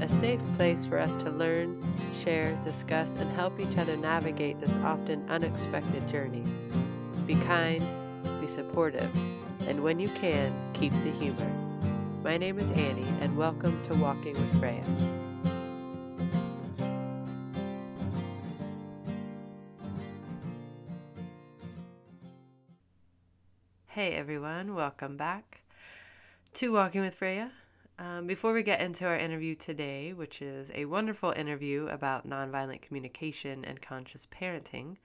[0.00, 1.82] a safe place for us to learn,
[2.22, 6.44] share, discuss, and help each other navigate this often unexpected journey.
[7.26, 7.86] Be kind,
[8.40, 9.10] be supportive,
[9.66, 11.50] and when you can, keep the humor.
[12.22, 14.84] My name is Annie, and welcome to Walking with Freya.
[23.86, 25.60] Hey everyone, welcome back
[26.54, 27.52] to Walking with Freya.
[27.98, 32.82] Um, before we get into our interview today, which is a wonderful interview about nonviolent
[32.82, 34.96] communication and conscious parenting,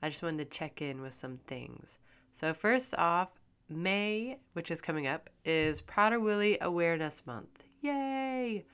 [0.00, 1.98] I just wanted to check in with some things.
[2.32, 3.28] So, first off,
[3.68, 7.64] May, which is coming up, is Prader-Willi Awareness Month.
[7.82, 8.64] Yay!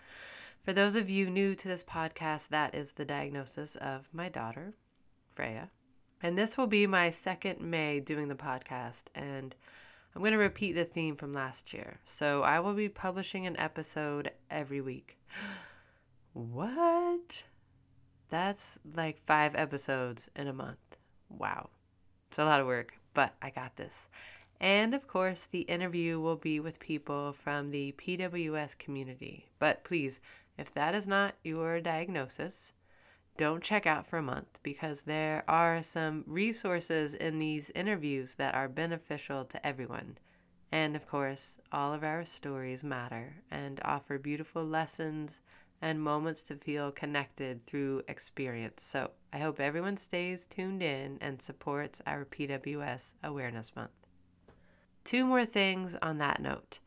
[0.62, 4.75] For those of you new to this podcast, that is the diagnosis of my daughter,
[5.34, 5.69] Freya.
[6.22, 9.05] And this will be my second May doing the podcast.
[9.16, 9.56] And
[10.14, 11.98] I'm going to repeat the theme from last year.
[12.06, 15.18] So I will be publishing an episode every week.
[16.32, 17.42] what?
[18.30, 20.78] That's like five episodes in a month.
[21.28, 21.70] Wow.
[22.28, 24.08] It's a lot of work, but I got this.
[24.60, 29.46] And of course, the interview will be with people from the PWS community.
[29.58, 30.20] But please,
[30.56, 32.72] if that is not your diagnosis,
[33.36, 38.54] don't check out for a month because there are some resources in these interviews that
[38.54, 40.16] are beneficial to everyone.
[40.70, 45.41] And of course, all of our stories matter and offer beautiful lessons
[45.82, 48.82] and moments to feel connected through experience.
[48.82, 53.91] So I hope everyone stays tuned in and supports our PWS Awareness Month.
[55.03, 56.78] Two more things on that note.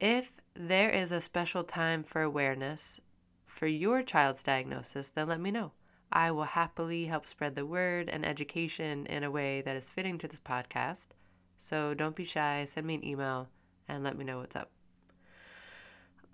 [0.00, 3.00] If there is a special time for awareness
[3.46, 5.72] for your child's diagnosis, then let me know.
[6.12, 10.18] I will happily help spread the word and education in a way that is fitting
[10.18, 11.08] to this podcast.
[11.56, 13.48] So don't be shy, send me an email
[13.88, 14.70] and let me know what's up.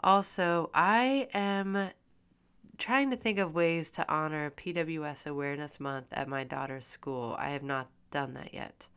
[0.00, 1.90] Also, I am
[2.76, 7.36] trying to think of ways to honor PWS Awareness Month at my daughter's school.
[7.38, 8.88] I have not done that yet.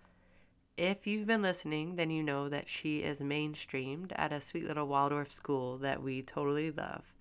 [0.77, 4.87] If you've been listening, then you know that she is mainstreamed at a sweet little
[4.87, 7.13] Waldorf school that we totally love.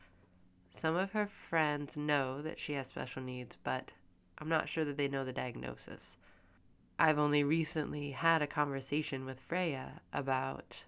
[0.71, 3.93] Some of her friends know that she has special needs, but
[4.39, 6.17] I'm not sure that they know the diagnosis.
[6.99, 10.85] I've only recently had a conversation with Freya about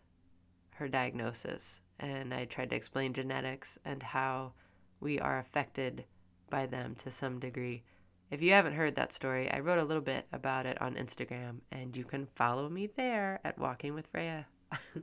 [0.77, 4.53] her diagnosis, and I tried to explain genetics and how
[5.01, 6.05] we are affected
[6.49, 7.83] by them to some degree.
[8.31, 11.61] If you haven't heard that story, I wrote a little bit about it on Instagram,
[11.71, 14.47] and you can follow me there at Walking with Freya.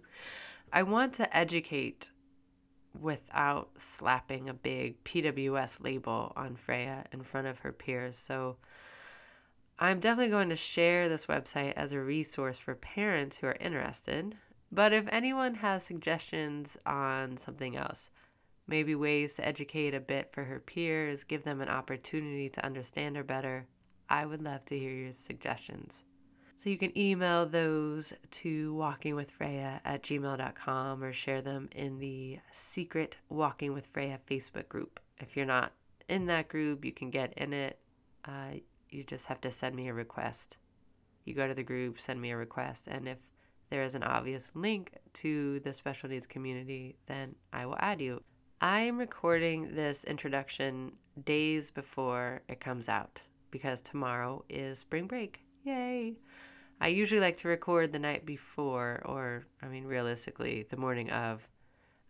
[0.74, 2.12] I want to educate
[3.00, 8.18] without slapping a big PWS label on Freya in front of her peers.
[8.18, 8.58] So
[9.78, 14.36] I'm definitely going to share this website as a resource for parents who are interested.
[14.72, 18.12] But if anyone has suggestions on something else,
[18.68, 23.16] maybe ways to educate a bit for her peers, give them an opportunity to understand
[23.18, 23.68] her better,
[24.10, 26.06] I would love to hear your suggestions.
[26.60, 33.16] So you can email those to walkingwithfreya at gmail.com or share them in the secret
[33.30, 35.00] Walking with Freya Facebook group.
[35.22, 35.72] If you're not
[36.10, 37.80] in that group, you can get in it.
[38.26, 38.56] Uh,
[38.90, 40.58] you just have to send me a request.
[41.24, 43.20] You go to the group, send me a request, and if
[43.70, 48.22] there is an obvious link to the special needs community, then I will add you.
[48.60, 50.92] I am recording this introduction
[51.24, 55.40] days before it comes out because tomorrow is spring break.
[55.64, 56.16] Yay!
[56.82, 61.48] I usually like to record the night before, or I mean, realistically, the morning of,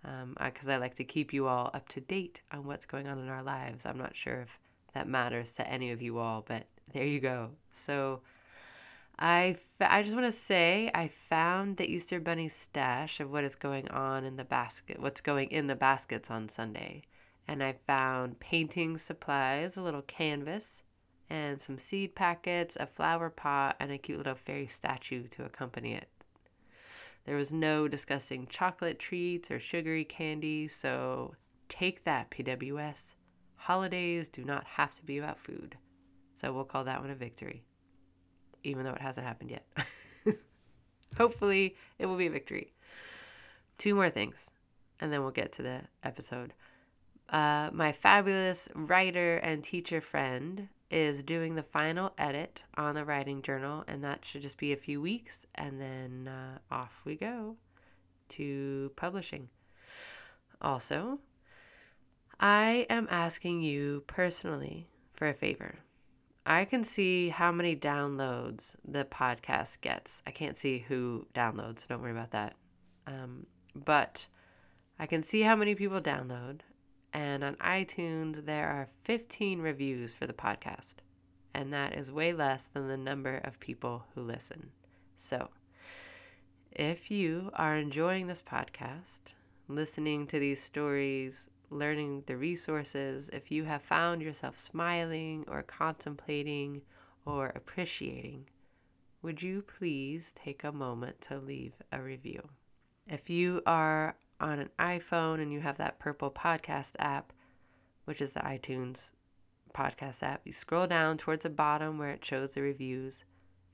[0.01, 3.07] because um, I, I like to keep you all up to date on what's going
[3.07, 3.85] on in our lives.
[3.85, 4.59] I'm not sure if
[4.93, 7.49] that matters to any of you all, but there you go.
[7.73, 8.21] So,
[9.21, 13.55] I, I just want to say I found the Easter Bunny stash of what is
[13.55, 17.03] going on in the basket, what's going in the baskets on Sunday.
[17.45, 20.83] And I found painting supplies, a little canvas,
[21.29, 25.93] and some seed packets, a flower pot, and a cute little fairy statue to accompany
[25.93, 26.09] it.
[27.25, 31.35] There was no discussing chocolate treats or sugary candy, so
[31.67, 33.15] take that, PWS.
[33.55, 35.77] Holidays do not have to be about food.
[36.33, 37.63] So we'll call that one a victory,
[38.63, 39.67] even though it hasn't happened yet.
[41.17, 42.73] Hopefully, it will be a victory.
[43.77, 44.49] Two more things,
[44.99, 46.53] and then we'll get to the episode.
[47.29, 53.41] Uh, my fabulous writer and teacher friend, is doing the final edit on the writing
[53.41, 57.55] journal, and that should just be a few weeks, and then uh, off we go
[58.29, 59.49] to publishing.
[60.61, 61.19] Also,
[62.39, 65.75] I am asking you personally for a favor.
[66.45, 70.23] I can see how many downloads the podcast gets.
[70.25, 72.55] I can't see who downloads, don't worry about that.
[73.05, 73.45] Um,
[73.75, 74.25] but
[74.97, 76.61] I can see how many people download.
[77.13, 80.95] And on iTunes, there are 15 reviews for the podcast.
[81.53, 84.71] And that is way less than the number of people who listen.
[85.15, 85.49] So,
[86.71, 89.33] if you are enjoying this podcast,
[89.67, 96.81] listening to these stories, learning the resources, if you have found yourself smiling or contemplating
[97.25, 98.45] or appreciating,
[99.21, 102.47] would you please take a moment to leave a review?
[103.07, 107.33] If you are on an iPhone and you have that purple podcast app,
[108.05, 109.11] which is the iTunes
[109.73, 113.23] podcast app, you scroll down towards the bottom where it shows the reviews.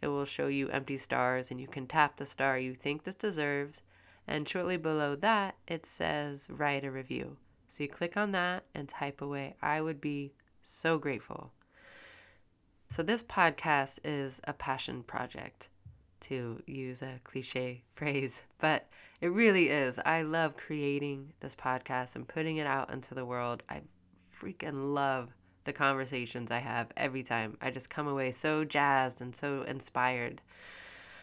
[0.02, 3.16] It will show you empty stars, and you can tap the star you think this
[3.16, 3.82] deserves.
[4.28, 7.38] And shortly below that, it says write a review.
[7.68, 9.56] So you click on that and type away.
[9.62, 11.52] I would be so grateful.
[12.88, 15.70] So, this podcast is a passion project,
[16.22, 18.88] to use a cliche phrase, but
[19.26, 20.00] it really is.
[20.06, 23.64] I love creating this podcast and putting it out into the world.
[23.68, 23.82] I
[24.40, 25.34] freaking love
[25.64, 27.58] the conversations I have every time.
[27.60, 30.44] I just come away so jazzed and so inspired.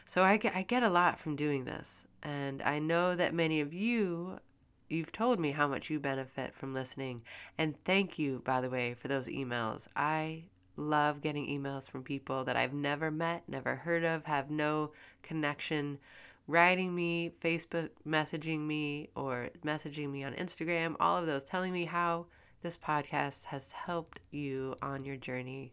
[0.07, 2.05] So I get I get a lot from doing this.
[2.25, 4.41] And I know that many of you
[4.89, 7.23] you've told me how much you benefit from listening.
[7.57, 9.87] And thank you, by the way, for those emails.
[9.95, 10.47] I
[10.77, 14.91] love getting emails from people that I've never met, never heard of, have no
[15.23, 15.99] connection,
[16.47, 21.85] writing me, Facebook messaging me, or messaging me on Instagram, all of those, telling me
[21.85, 22.27] how
[22.63, 25.73] this podcast has helped you on your journey.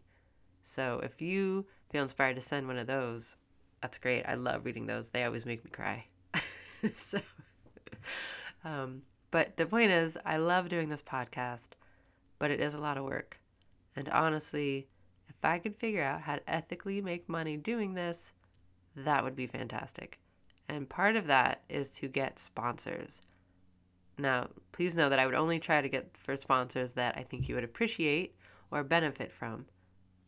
[0.62, 3.36] So if you feel inspired to send one of those,
[3.82, 4.24] that's great.
[4.24, 5.10] I love reading those.
[5.10, 6.04] They always make me cry.
[6.96, 7.20] so,
[8.64, 11.70] um, but the point is, I love doing this podcast,
[12.38, 13.38] but it is a lot of work.
[13.96, 14.88] And honestly,
[15.28, 18.32] if I could figure out how to ethically make money doing this,
[18.96, 20.18] that would be fantastic.
[20.70, 23.22] And part of that is to get sponsors.
[24.18, 27.48] Now, please know that I would only try to get for sponsors that I think
[27.48, 28.36] you would appreciate
[28.70, 29.66] or benefit from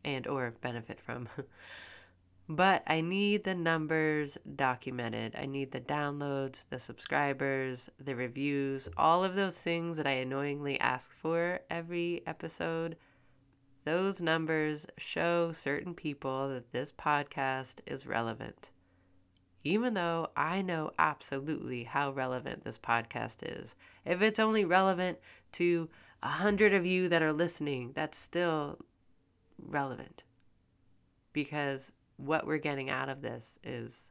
[0.04, 1.28] and or benefit from.
[2.48, 5.36] but I need the numbers documented.
[5.38, 10.80] I need the downloads, the subscribers, the reviews, all of those things that I annoyingly
[10.80, 12.96] ask for every episode.
[13.84, 18.71] Those numbers show certain people that this podcast is relevant
[19.64, 23.74] even though I know absolutely how relevant this podcast is.
[24.04, 25.18] If it's only relevant
[25.52, 25.88] to
[26.22, 28.78] a hundred of you that are listening, that's still
[29.58, 30.24] relevant
[31.32, 34.10] because what we're getting out of this is,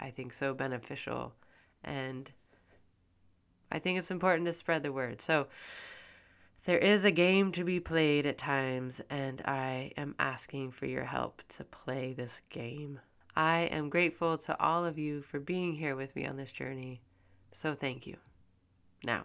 [0.00, 1.34] I think, so beneficial.
[1.84, 2.30] And
[3.70, 5.20] I think it's important to spread the word.
[5.20, 5.48] So,
[6.64, 11.04] there is a game to be played at times, and I am asking for your
[11.04, 13.00] help to play this game.
[13.34, 17.00] I am grateful to all of you for being here with me on this journey.
[17.52, 18.16] So thank you.
[19.04, 19.24] Now,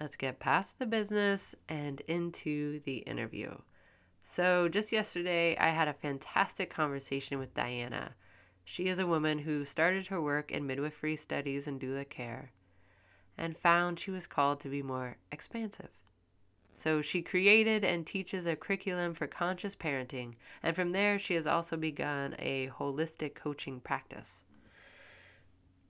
[0.00, 3.54] let's get past the business and into the interview.
[4.24, 8.14] So, just yesterday, I had a fantastic conversation with Diana.
[8.64, 12.52] She is a woman who started her work in midwifery studies and doula care
[13.36, 15.90] and found she was called to be more expansive.
[16.74, 21.46] So she created and teaches a curriculum for conscious parenting, and from there, she has
[21.46, 24.44] also begun a holistic coaching practice.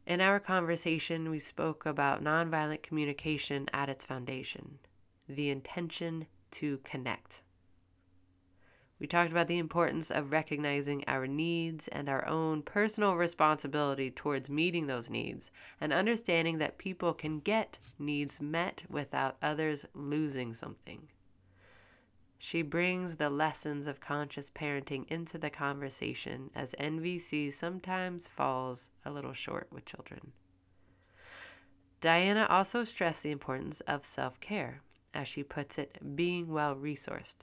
[0.06, 4.80] In our conversation, we spoke about nonviolent communication at its foundation,
[5.28, 7.42] the intention to connect.
[9.02, 14.48] We talked about the importance of recognizing our needs and our own personal responsibility towards
[14.48, 21.08] meeting those needs, and understanding that people can get needs met without others losing something.
[22.38, 29.10] She brings the lessons of conscious parenting into the conversation as NVC sometimes falls a
[29.10, 30.30] little short with children.
[32.00, 34.80] Diana also stressed the importance of self care,
[35.12, 37.34] as she puts it, being well resourced.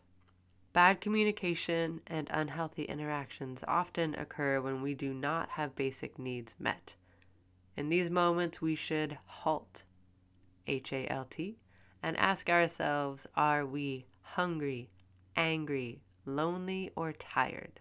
[0.71, 6.93] Bad communication and unhealthy interactions often occur when we do not have basic needs met.
[7.75, 9.83] In these moments, we should halt,
[10.67, 11.57] H A L T,
[12.03, 14.91] and ask ourselves are we hungry,
[15.35, 17.79] angry, lonely, or tired?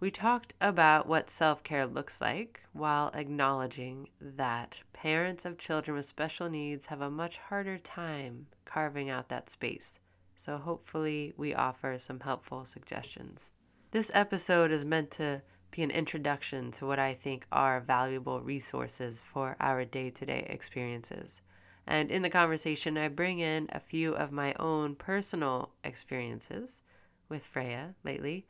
[0.00, 6.06] We talked about what self care looks like while acknowledging that parents of children with
[6.06, 9.98] special needs have a much harder time carving out that space
[10.44, 13.52] So hopefully, we offer some helpful suggestions.
[13.92, 19.22] This episode is meant to be an introduction to what I think are valuable resources
[19.22, 21.42] for our day to day experiences.
[21.86, 26.82] And in the conversation, I bring in a few of my own personal experiences
[27.28, 28.44] with Freya lately,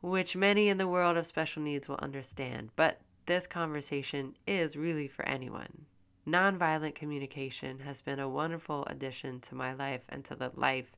[0.00, 2.70] which many in the world of special needs will understand.
[2.76, 5.86] But this conversation is really for anyone.
[6.24, 10.92] Nonviolent communication has been a wonderful addition to my life and to the life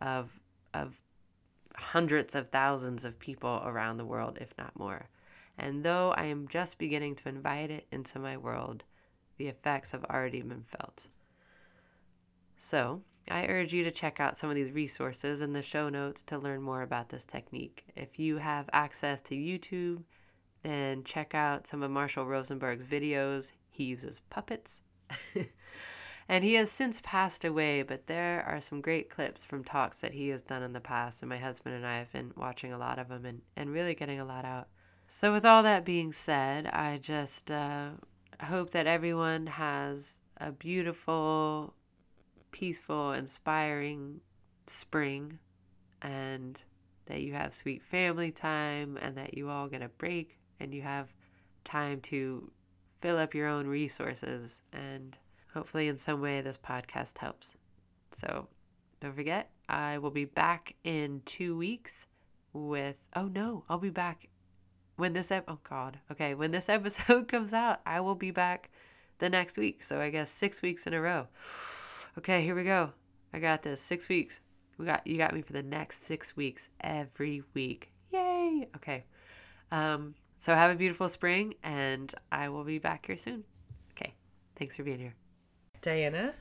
[0.00, 0.30] of,
[0.74, 0.94] of
[1.76, 5.08] hundreds of thousands of people around the world, if not more.
[5.58, 8.84] And though I am just beginning to invite it into my world,
[9.36, 11.08] the effects have already been felt.
[12.56, 16.22] So, I urge you to check out some of these resources in the show notes
[16.24, 17.84] to learn more about this technique.
[17.96, 20.02] If you have access to YouTube,
[20.62, 23.52] then check out some of Marshall Rosenberg's videos.
[23.70, 24.82] He uses puppets.
[26.30, 30.12] and he has since passed away, but there are some great clips from talks that
[30.12, 32.78] he has done in the past, and my husband and I have been watching a
[32.78, 34.68] lot of them and, and really getting a lot out.
[35.08, 37.88] So, with all that being said, I just uh,
[38.44, 41.74] hope that everyone has a beautiful,
[42.52, 44.20] peaceful, inspiring
[44.68, 45.36] spring
[46.00, 46.62] and
[47.06, 50.82] that you have sweet family time and that you all get a break and you
[50.82, 51.12] have
[51.64, 52.52] time to
[53.00, 54.60] fill up your own resources.
[54.72, 55.18] And
[55.54, 57.56] hopefully, in some way, this podcast helps.
[58.12, 58.48] So
[59.00, 62.06] don't forget, I will be back in two weeks
[62.52, 64.28] with, oh no, I'll be back
[64.96, 68.70] when this, ep- oh God, okay, when this episode comes out, I will be back
[69.18, 69.82] the next week.
[69.82, 71.26] So I guess six weeks in a row.
[72.18, 72.90] Okay, here we go.
[73.32, 73.80] I got this.
[73.80, 74.40] Six weeks.
[74.78, 77.92] We got you got me for the next six weeks every week.
[78.12, 78.68] Yay!
[78.74, 79.04] Okay.
[79.70, 83.44] Um, so have a beautiful spring, and I will be back here soon.
[83.92, 84.12] Okay.
[84.56, 85.19] Thanks for being here.
[85.82, 86.34] Diana,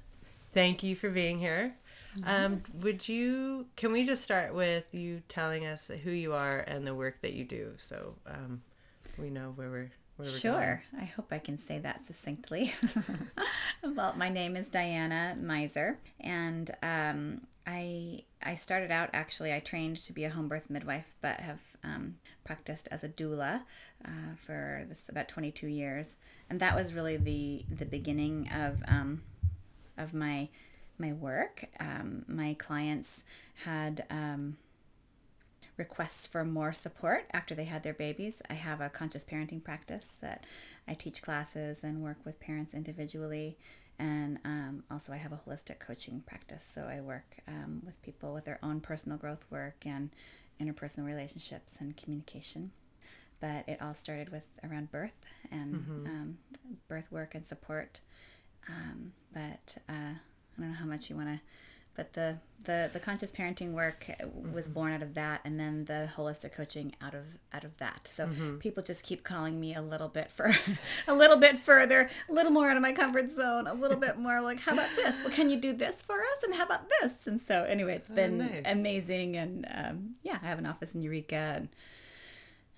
[0.54, 1.76] thank you for being here.
[2.24, 6.86] Um, would you, can we just start with you telling us who you are and
[6.86, 8.62] the work that you do so um,
[9.18, 10.84] we know where we're, where we're Sure.
[11.00, 12.74] I hope I can say that succinctly.
[13.84, 19.54] well, my name is Diana Miser, and um, I I started out actually.
[19.54, 23.62] I trained to be a home birth midwife, but have um, practiced as a doula
[24.06, 26.16] uh, for this about 22 years,
[26.50, 29.24] and that was really the the beginning of um,
[29.98, 30.50] of my
[30.98, 31.66] my work.
[31.80, 33.24] Um, my clients
[33.66, 34.58] had um,
[35.78, 38.36] requests for more support after they had their babies.
[38.50, 40.46] I have a conscious parenting practice that
[40.88, 43.58] I teach classes and work with parents individually.
[44.00, 46.64] And um, also, I have a holistic coaching practice.
[46.74, 50.10] So I work um, with people with their own personal growth work and
[50.62, 52.72] interpersonal relationships and communication.
[53.42, 55.12] But it all started with around birth
[55.52, 56.06] and Mm-hmm.
[56.08, 56.38] um,
[56.88, 58.02] birth work and support.
[58.70, 61.40] Um, but uh, I don't know how much you want to
[61.96, 64.10] but the, the the conscious parenting work
[64.54, 68.12] was born out of that and then the holistic coaching out of out of that.
[68.16, 68.30] So
[68.60, 70.54] people just keep calling me a little bit for
[71.08, 74.18] a little bit further a little more out of my comfort zone a little bit
[74.18, 75.16] more like how about this?
[75.24, 76.44] Well can you do this for us?
[76.44, 77.14] And how about this?
[77.26, 78.64] And so anyway it's been nice.
[78.66, 81.70] amazing and um, yeah i have an office in eureka and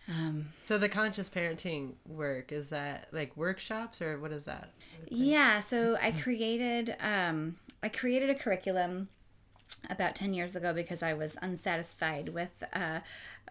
[0.07, 4.69] um, So the conscious parenting work, is that like workshops or what is that?
[5.07, 9.09] Yeah, so I created um, I created a curriculum
[9.89, 13.00] about 10 years ago because I was unsatisfied with uh,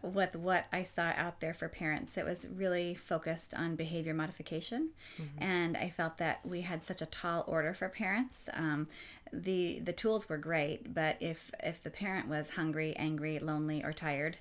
[0.03, 2.17] with what I saw out there for parents.
[2.17, 4.91] It was really focused on behavior modification,
[5.39, 8.49] and I felt that we had such a tall order for parents.
[8.53, 8.89] Um,
[9.33, 13.93] the the tools were great, but if if the parent was hungry, angry, lonely, or
[13.93, 14.37] tired,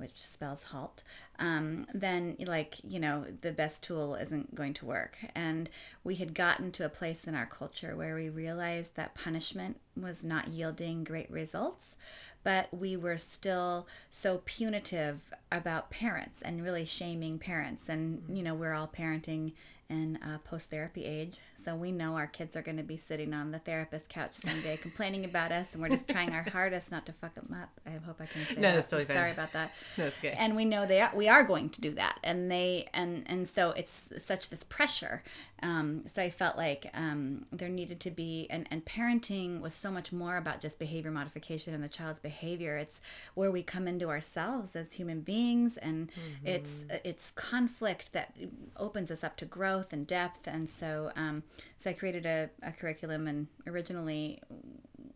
[0.00, 1.02] which spells halt,
[1.38, 5.18] um, then like you know the best tool isn't going to work.
[5.34, 5.68] And
[6.02, 10.24] we had gotten to a place in our culture where we realized that punishment was
[10.24, 11.94] not yielding great results,
[12.42, 15.20] but we were still so punitive
[15.52, 17.88] about parents and really shaming parents.
[17.88, 19.52] And you know we're all parenting
[19.90, 23.32] in uh, post therapy age, so we know our kids are going to be sitting
[23.34, 27.06] on the therapist couch someday complaining about us, and we're just trying our hardest not
[27.06, 27.68] to fuck them up.
[27.86, 28.74] I hope I can say No, that.
[28.76, 29.16] that's totally fine.
[29.16, 29.72] Sorry about that.
[29.98, 30.34] No, it's okay.
[30.38, 33.48] And we know they are, we are going to do that, and they and and
[33.48, 35.22] so it's such this pressure.
[35.62, 39.90] Um, so I felt like um, there needed to be and and parenting was so
[39.90, 42.76] much more about just behavior modification and the child's behavior.
[42.76, 43.00] It's
[43.34, 46.10] where we come into ourselves as human beings, and
[46.44, 48.36] it's it's conflict that
[48.76, 50.46] opens us up to growth and depth.
[50.46, 51.42] And so um,
[51.78, 54.40] so I created a, a curriculum, and originally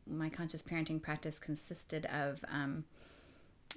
[0.07, 2.85] my conscious parenting practice consisted of um,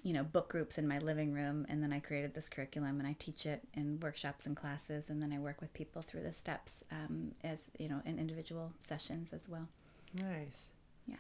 [0.04, 3.08] you know book groups in my living room and then i created this curriculum and
[3.08, 6.34] i teach it in workshops and classes and then i work with people through the
[6.34, 9.68] steps um, as you know in individual sessions as well
[10.14, 10.68] Nice.
[11.06, 11.16] Yeah.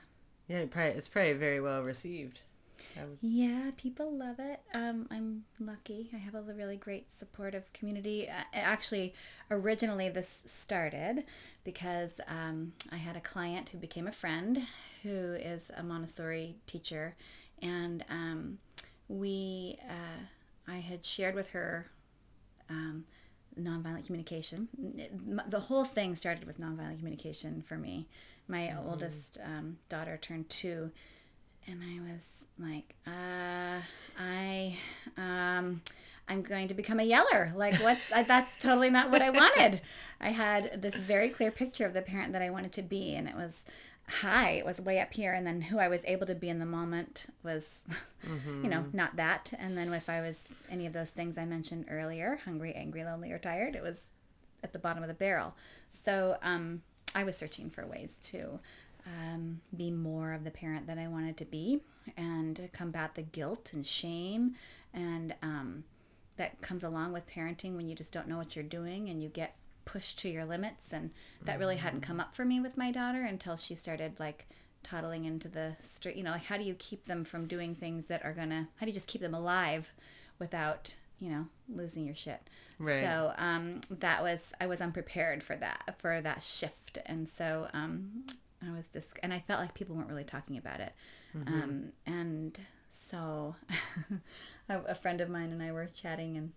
[0.47, 2.41] Yeah, it probably, it's probably very well received.
[2.97, 3.17] Would...
[3.21, 4.61] Yeah, people love it.
[4.73, 6.09] Um, I'm lucky.
[6.13, 8.29] I have a really great supportive community.
[8.53, 9.13] Actually,
[9.51, 11.23] originally this started
[11.63, 14.61] because um, I had a client who became a friend
[15.03, 17.15] who is a Montessori teacher,
[17.61, 18.57] and um,
[19.07, 21.89] we uh, I had shared with her
[22.69, 23.05] um,
[23.59, 24.67] nonviolent communication.
[25.47, 28.07] The whole thing started with nonviolent communication for me.
[28.47, 28.89] My mm-hmm.
[28.89, 30.91] oldest um, daughter turned two,
[31.67, 32.21] and I was
[32.59, 33.81] like, uh,
[34.19, 34.77] I,
[35.17, 35.81] um,
[36.27, 37.51] I'm going to become a yeller.
[37.55, 37.97] Like, what?
[38.27, 39.81] that's totally not what I wanted.
[40.21, 43.27] I had this very clear picture of the parent that I wanted to be, and
[43.27, 43.53] it was
[44.09, 44.51] high.
[44.51, 46.65] It was way up here, and then who I was able to be in the
[46.65, 47.67] moment was,
[48.25, 48.63] mm-hmm.
[48.63, 49.53] you know, not that.
[49.57, 50.37] And then if I was
[50.69, 53.97] any of those things I mentioned earlier, hungry, angry, lonely, or tired, it was
[54.63, 55.55] at the bottom of the barrel.
[56.03, 56.81] So um,
[57.13, 58.59] I was searching for ways to
[59.07, 61.81] um, be more of the parent that I wanted to be
[62.15, 64.55] and combat the guilt and shame
[64.93, 65.83] and um,
[66.37, 69.29] that comes along with parenting when you just don't know what you're doing and you
[69.29, 70.91] get pushed to your limits.
[70.91, 71.11] And
[71.45, 74.47] that really hadn't come up for me with my daughter until she started like
[74.83, 78.05] toddling into the street you know like how do you keep them from doing things
[78.05, 79.91] that are gonna how do you just keep them alive
[80.39, 82.49] without you know losing your shit?
[82.79, 83.01] Right.
[83.01, 86.99] So um that was i was unprepared for that for that shift.
[87.05, 88.25] And so um
[88.65, 90.93] i was just and i felt like people weren't really talking about it
[91.35, 91.53] mm-hmm.
[91.53, 92.59] um and
[93.09, 93.55] so
[94.69, 96.51] a friend of mine and i were chatting and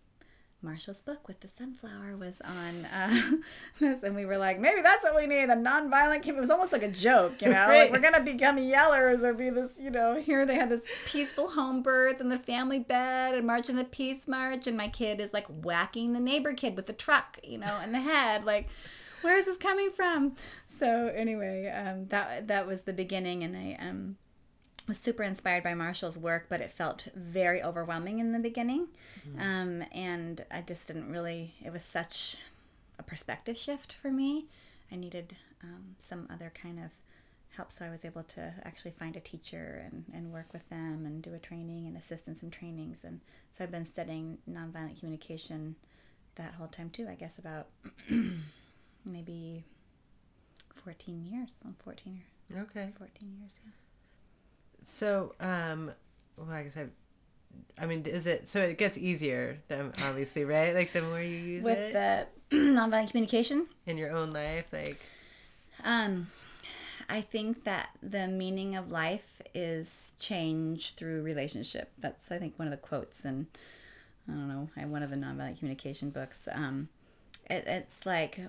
[0.62, 3.30] Marshall's book with the sunflower was on uh,
[3.80, 5.44] this, and we were like, maybe that's what we need.
[5.44, 6.22] A nonviolent.
[6.22, 7.66] Kid it was almost like a joke, you know.
[7.66, 7.90] right.
[7.90, 10.20] Like we're gonna become yellers or be this, you know.
[10.20, 13.84] Here they had this peaceful home birth and the family bed and march marching the
[13.84, 17.56] peace march, and my kid is like whacking the neighbor kid with a truck, you
[17.56, 18.44] know, in the head.
[18.44, 18.66] Like,
[19.22, 20.34] where is this coming from?
[20.80, 24.16] So anyway, um, that that was the beginning, and I um
[24.88, 28.88] was super inspired by Marshall's work, but it felt very overwhelming in the beginning.
[29.28, 29.40] Mm-hmm.
[29.40, 32.36] Um, and I just didn't really, it was such
[32.98, 34.46] a perspective shift for me.
[34.90, 36.90] I needed um, some other kind of
[37.56, 41.04] help, so I was able to actually find a teacher and, and work with them
[41.06, 43.04] and do a training and assist in some trainings.
[43.04, 43.20] And
[43.56, 45.76] so I've been studying nonviolent communication
[46.34, 47.68] that whole time too, I guess about
[49.04, 49.64] maybe
[50.74, 51.50] 14 years.
[51.64, 52.20] I'm 14
[52.52, 52.90] Okay.
[52.98, 53.70] 14 years, yeah.
[54.82, 55.92] So, um,
[56.36, 56.86] well, I guess I,
[57.82, 58.60] I mean, is it so?
[58.60, 60.74] It gets easier, then obviously, right?
[60.74, 65.00] Like the more you use with it the nonviolent communication in your own life, like.
[65.84, 66.28] Um,
[67.08, 71.90] I think that the meaning of life is change through relationship.
[71.98, 73.46] That's I think one of the quotes, and
[74.28, 76.48] I don't know, I one of the nonviolent communication books.
[76.50, 76.88] Um,
[77.50, 78.40] it, it's like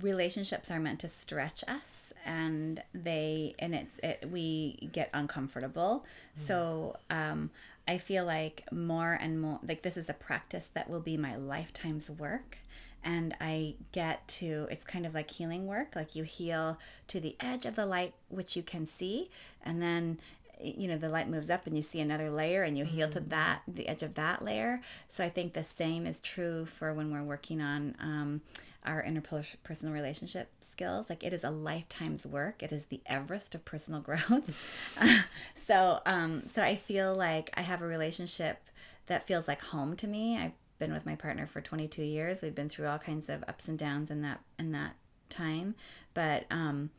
[0.00, 6.04] relationships are meant to stretch us and they and it's it, we get uncomfortable.
[6.38, 6.46] Mm.
[6.46, 7.50] so um
[7.86, 11.36] i feel like more and more like this is a practice that will be my
[11.36, 12.58] lifetime's work.
[13.04, 15.94] And i get to it's kind of like healing work.
[15.94, 19.30] Like you heal to the edge of the light which you can see.
[19.64, 20.18] And then
[20.62, 22.96] you know the light moves up and you see another layer and you mm-hmm.
[22.96, 23.28] heal to mm.
[23.28, 27.12] that the edge of that layer so i think the same is true for when
[27.12, 28.40] we're working on um,
[28.86, 31.08] our interpersonal relationship skills.
[31.08, 32.62] Like it is a lifetime's work.
[32.62, 34.54] It is the Everest of personal growth.
[35.66, 38.58] so, um, so I feel like I have a relationship
[39.06, 40.38] that feels like home to me.
[40.38, 42.42] I've been with my partner for 22 years.
[42.42, 44.94] We've been through all kinds of ups and downs in that in that
[45.30, 45.74] time,
[46.12, 46.90] but um,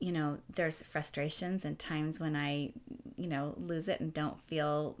[0.00, 2.72] you know, there's frustrations and times when I,
[3.16, 4.96] you know, lose it and don't feel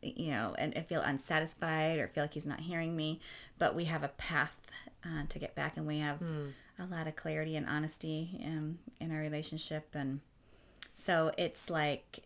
[0.00, 3.20] you know, and, and, feel unsatisfied or feel like he's not hearing me.
[3.58, 4.54] But we have a path
[5.04, 8.78] uh, to get back, and we have mm a lot of clarity and honesty in,
[9.00, 9.88] in our relationship.
[9.94, 10.20] And
[11.04, 12.20] so it's like,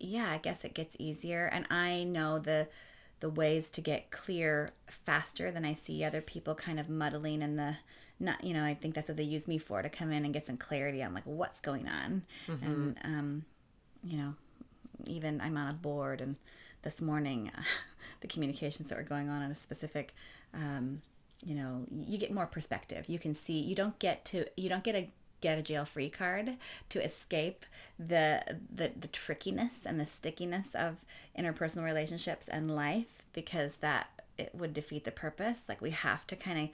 [0.00, 1.46] yeah, I guess it gets easier.
[1.46, 2.68] And I know the,
[3.20, 7.56] the ways to get clear faster than I see other people kind of muddling in
[7.56, 7.76] the
[8.20, 10.32] not you know I think that's what they use me for to come in and
[10.32, 12.22] get some clarity on like what's going on.
[12.48, 12.64] Mm-hmm.
[12.64, 13.44] and um
[14.02, 14.34] you know
[15.06, 16.36] even I'm on a board and
[16.82, 17.50] this morning
[18.20, 20.14] the communications that were going on on a specific
[20.52, 21.02] um,
[21.42, 23.04] you know you get more perspective.
[23.08, 26.08] You can see you don't get to you don't get a get a jail free
[26.08, 26.56] card
[26.88, 27.66] to escape
[27.98, 28.42] the,
[28.74, 31.04] the the trickiness and the stickiness of
[31.38, 35.60] interpersonal relationships and life because that it would defeat the purpose.
[35.68, 36.68] Like we have to kind of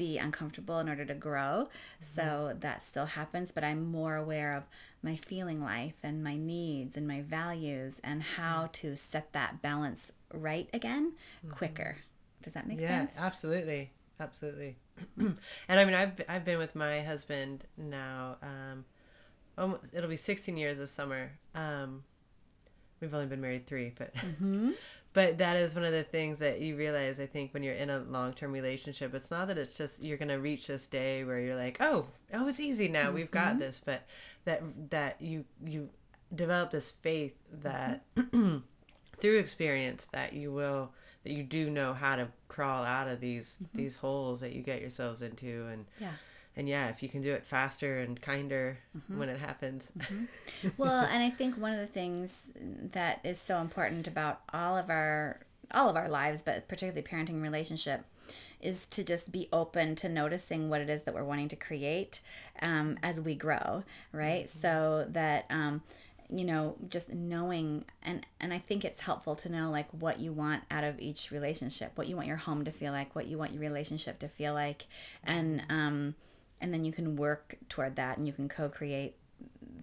[0.00, 2.16] be uncomfortable in order to grow mm-hmm.
[2.16, 4.64] so that still happens but i'm more aware of
[5.02, 8.72] my feeling life and my needs and my values and how mm-hmm.
[8.72, 11.12] to set that balance right again
[11.44, 11.54] mm-hmm.
[11.54, 11.98] quicker
[12.42, 14.76] does that make yeah, sense yeah absolutely absolutely.
[15.18, 15.36] and
[15.68, 18.84] I mean, I've I've been with my husband now um,
[19.58, 21.32] almost, it'll be 16 years this summer.
[21.54, 22.04] Um,
[23.00, 24.70] we've only been married three, but Mm-hmm.
[25.12, 27.18] but that is one of the things that you realize.
[27.18, 30.18] I think when you're in a long term relationship, it's not that it's just you're
[30.18, 33.10] gonna reach this day where you're like, oh, oh, it's easy now.
[33.10, 33.58] We've got mm-hmm.
[33.60, 34.02] this, but
[34.44, 35.88] that that you you
[36.34, 38.04] develop this faith that
[39.20, 40.90] through experience that you will
[41.24, 43.78] that you do know how to crawl out of these mm-hmm.
[43.78, 46.12] these holes that you get yourselves into and Yeah.
[46.60, 49.88] And yeah if you can do it faster and kinder when it happens.
[50.76, 52.32] Well, and I think one of the things
[52.92, 55.40] that is so important about all of our
[55.72, 58.04] all of our lives, but particularly parenting relationship,
[58.60, 62.20] is to just be open to noticing what it is that we're wanting to create
[62.60, 64.50] um, as we grow, right?
[64.60, 65.82] So that um,
[66.28, 70.32] you know, just knowing and and I think it's helpful to know like what you
[70.32, 73.38] want out of each relationship, what you want your home to feel like, what you
[73.38, 74.86] want your relationship to feel like,
[75.24, 76.14] and um,
[76.60, 79.14] and then you can work toward that and you can co-create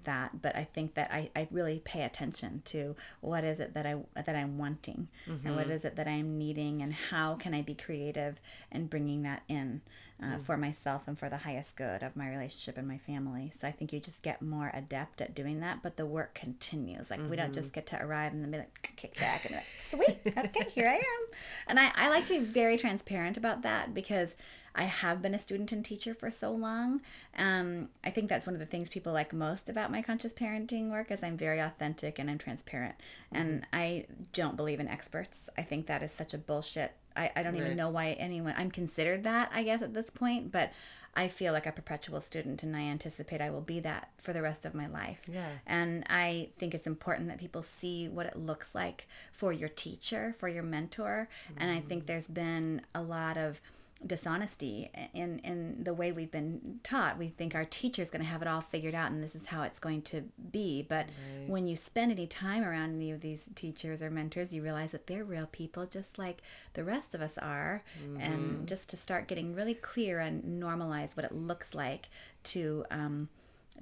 [0.08, 0.42] that.
[0.42, 3.98] But i think that I, I really pay attention to what is it that i
[4.16, 5.74] that i'm wanting and what mm-hmm.
[5.74, 8.40] is it that i'm needing and how can i be creative
[8.72, 9.82] and bringing that in
[10.24, 10.42] uh, mm.
[10.42, 13.54] for myself and for the highest good of my relationship and my family.
[13.62, 17.12] So i think you just get more adept at doing that but the work continues.
[17.12, 17.76] Like we don't just mm-hmm.
[17.76, 20.96] get to arrive and then be like kick back and like sweet okay here i
[20.96, 21.24] am.
[21.68, 24.36] And I, I like to be very transparent about that because
[24.78, 27.02] I have been a student and teacher for so long.
[27.38, 30.90] Um, I think that's one of the things people like most about my conscious parenting
[30.92, 32.96] work is I'm very authentic and I'm transparent.
[33.32, 35.38] And I don't believe in experts.
[35.58, 36.94] I think that is such a bullshit.
[37.16, 37.64] I, I don't Right.
[37.64, 40.72] even know why anyone I'm considered that, I guess, at this point, but
[41.16, 44.44] I feel like a perpetual student and I anticipate I will be that for the
[44.44, 45.22] rest of my life.
[45.28, 45.48] Yeah.
[45.66, 50.36] And I think it's important that people see what it looks like for your teacher,
[50.38, 51.28] for your mentor.
[51.58, 53.60] And I think there's been a lot of
[54.06, 57.18] dishonesty in in the way we've been taught.
[57.18, 59.64] We think our teacher's going to have it all figured out and this is how
[59.64, 60.84] it's going to be.
[60.84, 61.50] But Right.
[61.50, 65.08] when you spend any time around any of these teachers or mentors, you realize that
[65.08, 66.42] they're real people just like
[66.74, 67.84] the rest of us are.
[68.20, 72.10] And just to start getting really clear and normalize what it looks like
[72.46, 73.30] to um,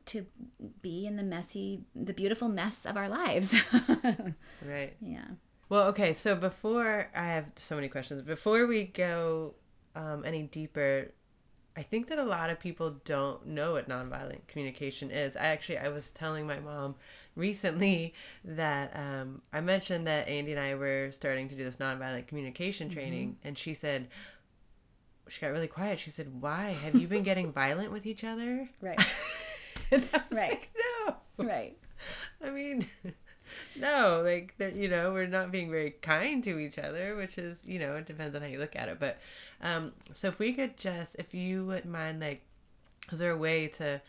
[0.08, 0.26] to
[0.82, 3.54] be in the messy, the beautiful mess of our lives.
[4.66, 5.26] right yeah.
[5.68, 6.14] Well, okay.
[6.14, 9.56] So before I have so many questions, before we go
[9.96, 11.12] um, any deeper,
[11.78, 15.36] I think that a lot of people don't know what nonviolent communication is.
[15.36, 16.96] I actually I was telling my mom
[17.36, 18.14] recently
[18.46, 22.90] that um, I mentioned that Andy and I were starting to do this nonviolent communication
[22.90, 24.08] training, and she said
[25.28, 26.00] she got really quiet.
[26.00, 29.00] She said, "Why have you been getting violent with each other?" Right.
[29.92, 30.50] And I was Right.
[30.50, 30.70] like,
[31.08, 31.16] no.
[31.46, 31.78] Right.
[32.44, 32.88] I mean,
[33.76, 34.76] no, like that.
[34.76, 38.06] You know, we're not being very kind to each other, which is, you know, it
[38.08, 39.00] depends on how you look at it.
[39.00, 39.20] But,
[39.62, 42.42] um, so if we could just, if you wouldn't mind, like,
[43.12, 44.02] is there a way to,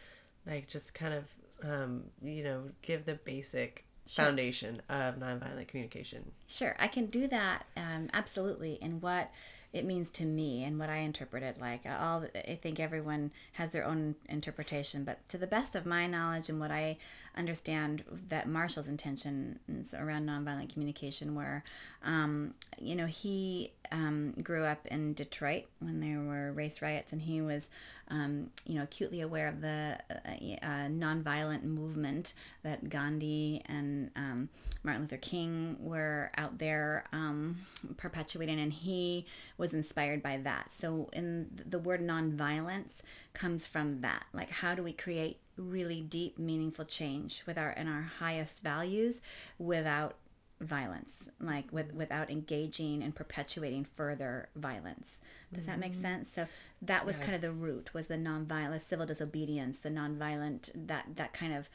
[0.46, 1.24] like, just kind of,
[1.68, 4.26] um, you know, give the basic Sure.
[4.26, 6.30] foundation of nonviolent communication?
[6.46, 8.78] Sure, I can do that um, absolutely.
[8.80, 9.32] And what
[9.76, 11.82] it means to me and what I interpret it like.
[11.86, 16.48] All I think everyone has their own interpretation, but to the best of my knowledge
[16.48, 16.96] and what I
[17.36, 21.62] understand, that Marshall's intentions around nonviolent communication were,
[22.02, 27.20] um, you know, he um, grew up in Detroit when there were race riots, and
[27.20, 27.68] he was,
[28.08, 34.48] um, you know, acutely aware of the uh, uh, nonviolent movement that Gandhi and um,
[34.82, 37.56] Martin Luther King were out there um,
[37.96, 39.26] perpetuating, and he
[39.58, 40.70] was inspired by that.
[40.78, 42.90] So, in the word nonviolence
[43.32, 44.24] comes from that.
[44.32, 49.16] Like, how do we create really deep, meaningful change with our in our highest values
[49.58, 50.16] without
[50.60, 55.18] violence like with without engaging and perpetuating further violence
[55.52, 56.46] does that make sense so
[56.82, 57.22] that was Yeah.
[57.24, 61.68] kind of the root was the nonviolent civil disobedience the nonviolent that that kind of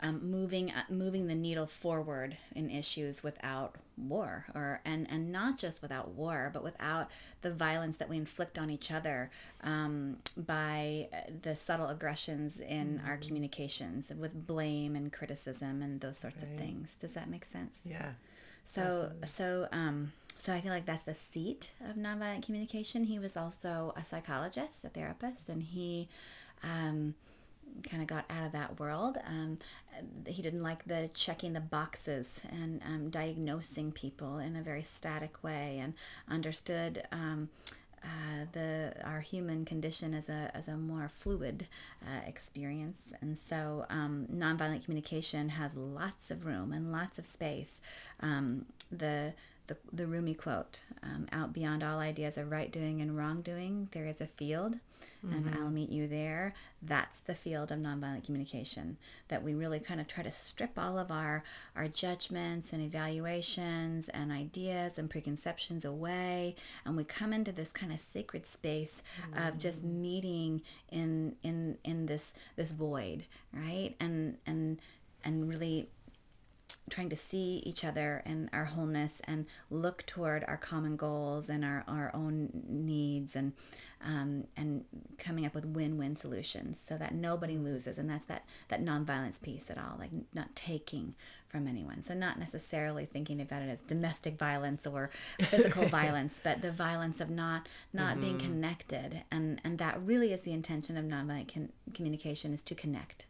[0.00, 5.58] um, moving uh, moving the needle forward in issues without war or and and not
[5.58, 7.08] just without war but without
[7.42, 9.28] the violence that we inflict on each other
[9.64, 16.16] um, by uh, the subtle aggressions in our communications with blame and criticism and those
[16.18, 18.10] sorts of things does that make sense Yeah.
[18.72, 19.28] so Absolutely.
[19.28, 23.04] so um so I feel like that's the seat of nonviolent communication.
[23.04, 26.08] He was also a psychologist, a therapist, and he
[26.62, 27.14] um,
[27.88, 29.18] kind of got out of that world.
[29.26, 29.58] Um,
[30.26, 35.42] he didn't like the checking the boxes and um, diagnosing people in a very static
[35.42, 35.94] way, and
[36.28, 37.02] understood.
[37.12, 37.48] Um,
[38.04, 41.66] uh, the our human condition as a as a more fluid
[42.02, 47.72] uh, experience, and so um, nonviolent communication has lots of room and lots of space.
[48.20, 49.34] Um, the
[49.68, 54.06] the, the Rumi quote um, out beyond all ideas of right doing and wrongdoing, there
[54.06, 54.74] is a field,
[55.22, 56.54] and I'll meet you there.
[56.82, 58.96] That's the field of nonviolent communication
[59.28, 61.44] that we really kind of try to strip all of our,
[61.76, 66.56] our judgments and evaluations and ideas and preconceptions away.
[66.84, 69.02] And we come into this kind of sacred space
[69.36, 73.94] of just meeting in, in, in this, this void, right?
[74.00, 74.80] And, and,
[75.24, 75.88] and really
[76.90, 81.64] trying to see each other and our wholeness and look toward our common goals and
[81.64, 83.52] our, our own needs and
[84.00, 84.84] um, and
[85.18, 87.98] coming up with win-win solutions so that nobody loses.
[87.98, 91.14] And that's that that nonviolence piece at all like not taking
[91.48, 92.02] from anyone.
[92.02, 95.10] So not necessarily thinking about it as domestic violence or
[95.48, 98.20] physical violence but the violence of not not mm-hmm.
[98.20, 99.22] being connected.
[99.30, 103.26] And and that really is the intention of nonviolent con- communication is to connect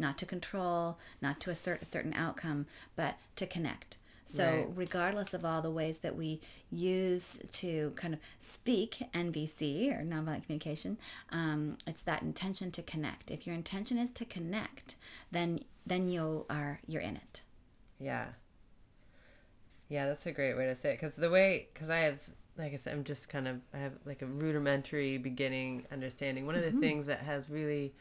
[0.00, 3.98] not to control, not to assert a certain outcome, but to connect.
[4.32, 4.66] So, right.
[4.74, 10.44] regardless of all the ways that we use to kind of speak NVC or nonviolent
[10.44, 10.98] communication,
[11.30, 13.30] um, it's that intention to connect.
[13.30, 14.96] If your intention is to connect,
[15.32, 17.40] then then you are you're in it.
[17.98, 18.26] Yeah.
[19.88, 21.00] Yeah, that's a great way to say it.
[21.00, 22.20] Because the way, because I have,
[22.56, 26.46] like I said, I'm just kind of I have like a rudimentary beginning understanding.
[26.46, 26.80] One of the mm-hmm.
[26.80, 27.94] things that has really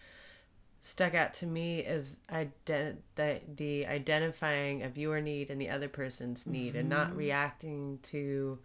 [0.81, 5.89] stuck out to me is ident- the, the identifying of your need and the other
[5.89, 6.79] person's need mm-hmm.
[6.79, 7.17] and not mm-hmm.
[7.17, 8.57] reacting to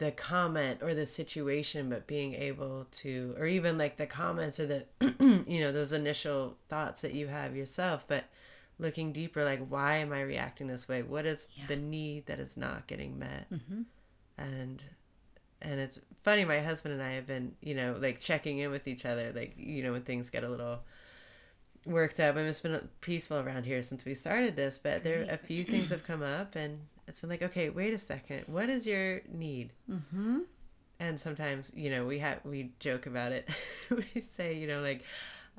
[0.00, 4.66] the comment or the situation but being able to or even like the comments or
[4.66, 4.84] the
[5.46, 8.24] you know those initial thoughts that you have yourself but
[8.78, 11.64] looking deeper like why am i reacting this way what is yeah.
[11.68, 13.82] the need that is not getting met mm-hmm.
[14.38, 14.82] and
[15.60, 18.88] and it's funny my husband and i have been you know like checking in with
[18.88, 20.78] each other like you know when things get a little
[21.86, 22.34] worked up.
[22.34, 25.64] I mean, it's been peaceful around here since we started this, but there a few
[25.64, 29.20] things have come up, and it's been like, okay, wait a second, what is your
[29.32, 29.72] need?
[29.90, 30.40] Mm-hmm.
[31.00, 33.48] And sometimes, you know, we have we joke about it.
[33.90, 35.02] we say, you know, like,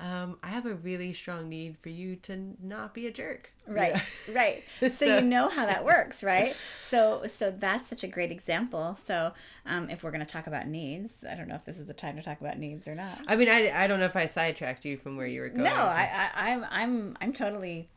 [0.00, 3.52] um, I have a really strong need for you to not be a jerk.
[3.66, 3.94] Right,
[4.28, 4.34] yeah.
[4.34, 4.62] right.
[4.80, 6.56] So, so, you know how that works, right?
[6.88, 8.98] So so that's such a great example.
[9.06, 9.32] So
[9.64, 11.94] um, if we're going to talk about needs, I don't know if this is the
[11.94, 13.18] time to talk about needs or not.
[13.28, 15.64] I mean, I, I don't know if I sidetracked you from where you were going.
[15.64, 17.88] No, I, I I'm I'm I'm totally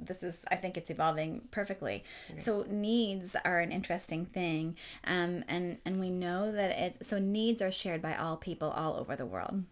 [0.00, 2.40] this is i think it's evolving perfectly okay.
[2.40, 7.60] so needs are an interesting thing um, and and we know that it's so needs
[7.60, 9.62] are shared by all people all over the world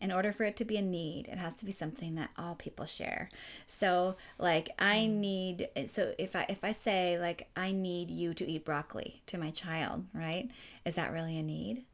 [0.00, 2.54] in order for it to be a need, it has to be something that all
[2.54, 3.28] people share.
[3.66, 5.10] So like I mm.
[5.10, 9.38] need so if I if I say like I need you to eat broccoli to
[9.38, 10.50] my child, right?
[10.84, 11.84] Is that really a need?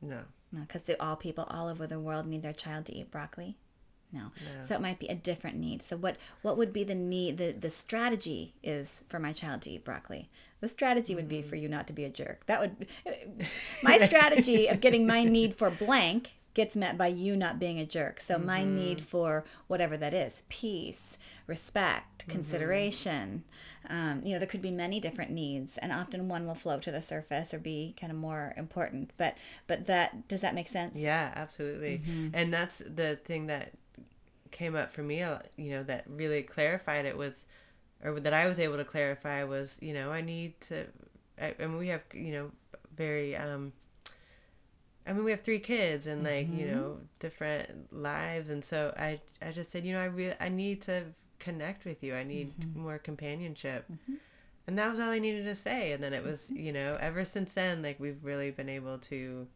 [0.00, 0.20] No.
[0.54, 3.56] No, because do all people all over the world need their child to eat broccoli?
[4.12, 4.20] No.
[4.20, 4.66] no.
[4.66, 5.82] So it might be a different need.
[5.82, 9.70] So what what would be the need the the strategy is for my child to
[9.70, 10.28] eat broccoli.
[10.60, 11.44] The strategy would be mm.
[11.44, 12.44] for you not to be a jerk.
[12.46, 12.86] That would
[13.82, 17.86] my strategy of getting my need for blank gets met by you not being a
[17.86, 18.20] jerk.
[18.20, 18.46] So mm-hmm.
[18.46, 22.32] my need for whatever that is, peace, respect, mm-hmm.
[22.32, 23.44] consideration.
[23.88, 26.90] Um, you know, there could be many different needs, and often one will float to
[26.90, 29.10] the surface or be kind of more important.
[29.16, 29.36] But
[29.66, 30.96] but that does that make sense?
[30.96, 31.98] Yeah, absolutely.
[31.98, 32.28] Mm-hmm.
[32.34, 33.72] And that's the thing that
[34.50, 35.22] came up for me.
[35.22, 37.46] Uh, you know, that really clarified it was,
[38.04, 40.86] or that I was able to clarify was, you know, I need to.
[41.40, 42.50] I, mean, we have you know
[42.96, 43.72] very um,
[45.06, 46.58] I mean, we have three kids and like mm-hmm.
[46.58, 50.48] you know different lives, and so I I just said you know I really I
[50.48, 51.04] need to
[51.38, 52.14] connect with you.
[52.14, 52.80] I need mm-hmm.
[52.80, 54.14] more companionship, mm-hmm.
[54.66, 55.92] and that was all I needed to say.
[55.92, 56.64] And then it was mm-hmm.
[56.64, 59.46] you know ever since then like we've really been able to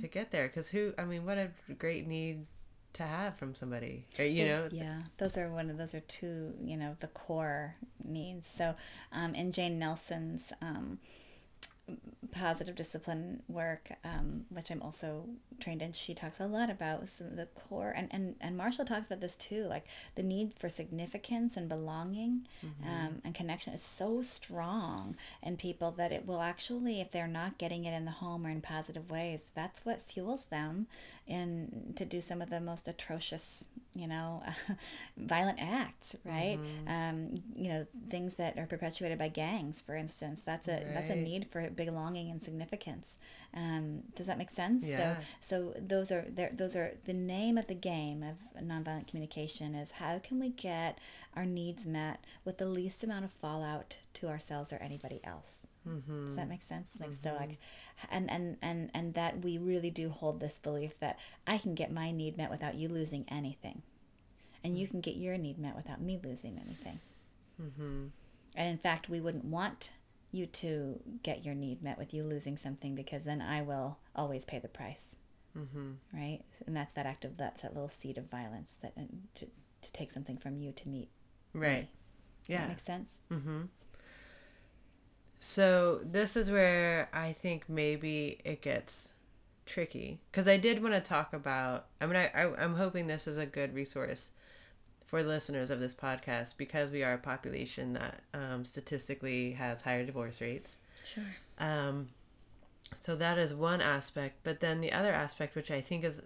[0.00, 2.46] to get there because who I mean what a great need
[2.94, 6.52] to have from somebody or, you know yeah those are one of those are two
[6.60, 8.74] you know the core needs so
[9.12, 10.98] um, in Jane Nelsen's um,
[12.32, 15.26] positive discipline work, um, which I'm also
[15.58, 19.20] trained in, she talks a lot about the core, and, and, and Marshall talks about
[19.20, 22.88] this too, like the need for significance and belonging mm-hmm.
[22.88, 27.58] um, and connection is so strong in people that it will actually, if they're not
[27.58, 30.86] getting it in the home or in positive ways, that's what fuels them
[31.30, 33.64] in to do some of the most atrocious
[33.94, 34.42] you know,
[35.16, 36.58] violent acts, right?
[36.58, 36.88] Mm-hmm.
[36.88, 40.40] Um, you know, things that are perpetuated by gangs, for instance.
[40.44, 40.94] That's a right.
[40.94, 43.06] that's a need for belonging and significance.
[43.52, 44.84] Um, does that make sense?
[44.84, 45.16] Yeah.
[45.42, 46.50] So, so those are there.
[46.52, 50.98] Those are the name of the game of nonviolent communication is how can we get
[51.34, 55.59] our needs met with the least amount of fallout to ourselves or anybody else.
[55.88, 56.26] Mm-hmm.
[56.28, 56.88] Does that make sense?
[56.98, 57.28] Like mm-hmm.
[57.28, 57.58] so, like,
[58.10, 61.90] and and and and that we really do hold this belief that I can get
[61.92, 63.82] my need met without you losing anything,
[64.62, 64.90] and you mm.
[64.90, 67.00] can get your need met without me losing anything.
[67.60, 68.06] Mm-hmm.
[68.56, 69.90] And in fact, we wouldn't want
[70.32, 74.44] you to get your need met with you losing something because then I will always
[74.44, 75.00] pay the price.
[75.58, 75.92] Mm-hmm.
[76.12, 76.40] Right?
[76.66, 79.02] And that's that act of that's that little seed of violence that uh,
[79.36, 81.08] to, to take something from you to meet.
[81.52, 81.80] Right.
[81.82, 81.88] me.
[82.46, 82.60] Does Yeah.
[82.60, 83.08] that make sense?
[83.32, 83.62] Mm-hmm.
[85.40, 89.14] So this is where I think maybe it gets
[89.64, 91.86] tricky because I did want to talk about.
[92.00, 94.30] I mean, I, I I'm hoping this is a good resource
[95.06, 100.04] for listeners of this podcast because we are a population that um, statistically has higher
[100.04, 100.76] divorce rates.
[101.04, 101.24] Sure.
[101.58, 102.08] Um,
[103.00, 106.20] so that is one aspect, but then the other aspect, which I think is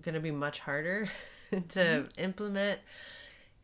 [0.00, 1.10] going to be much harder
[1.70, 2.78] to implement,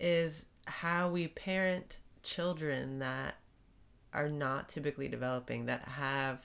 [0.01, 3.37] is how we parent children that
[4.13, 6.39] are not typically developing, that have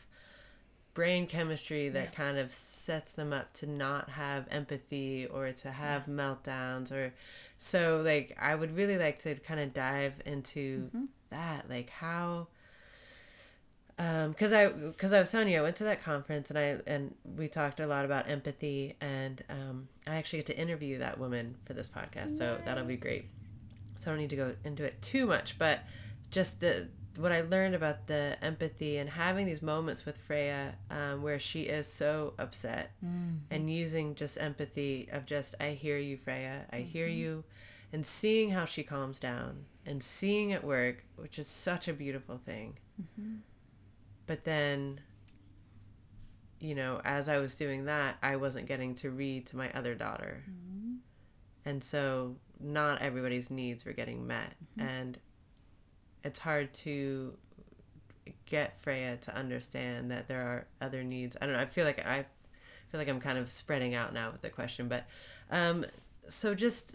[0.93, 2.11] brain chemistry that Yeah.
[2.11, 7.13] kind of sets them up to not have empathy or to have meltdowns or
[7.57, 10.89] so like I would really like to kind of dive into
[11.31, 12.47] that like how
[13.97, 16.77] um because i because i was telling you i went to that conference and i
[16.85, 21.17] and we talked a lot about empathy and um i actually get to interview that
[21.17, 23.25] woman for this podcast so that'll be great.
[23.97, 25.79] So i don't need to go into it too much but
[26.29, 31.21] just the what i learned about the empathy and having these moments with freya um,
[31.21, 33.35] where she is so upset mm-hmm.
[33.51, 36.65] and using just empathy of just i hear you freya.
[36.71, 37.17] I hear mm-hmm.
[37.17, 37.43] you.
[37.93, 42.39] And seeing how she calms down and seeing it work which is such a beautiful
[42.45, 42.77] thing.
[43.01, 43.35] Mm-hmm.
[44.27, 44.99] But then
[46.59, 49.95] you know as i was doing that i wasn't getting to read to my other
[49.95, 50.43] daughter.
[51.65, 54.53] And so not everybody's needs were getting met.
[54.77, 55.17] And
[56.25, 57.33] it's hard to
[58.45, 61.99] get freya to understand that there are other needs i don't know i feel like
[62.05, 62.25] i
[62.89, 65.05] feel like i'm kind of spreading out now with the question but
[65.51, 65.85] um
[66.27, 66.93] so just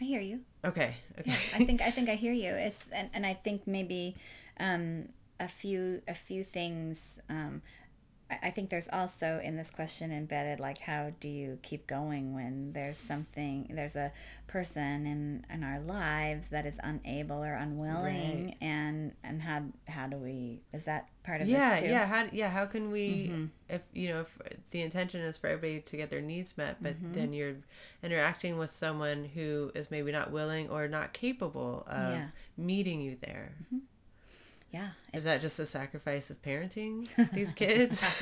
[0.00, 0.40] I hear you.
[0.64, 2.52] okay okay Yeah, I think I think I hear you.
[2.52, 4.16] It's and, and I think maybe
[4.58, 7.20] um, a few a few things.
[7.28, 7.60] Um,
[8.44, 12.72] I, think there's also in this question embedded like how do you keep going when
[12.72, 14.12] there's something there's a
[14.46, 18.56] person in in our lives that is unable or unwilling Right.
[18.60, 21.86] and and how how do we is that part of yeah this too?
[21.88, 23.48] yeah how yeah how can we Mhm.
[23.68, 24.38] if you know if
[24.70, 27.12] the intention is for everybody to get their needs met but Mm-hmm.
[27.12, 27.56] then you're
[28.02, 32.28] interacting with someone who is maybe not willing or not capable of Yeah.
[32.56, 33.52] meeting you there
[34.72, 38.02] yeah is that just a sacrifice of parenting these kids?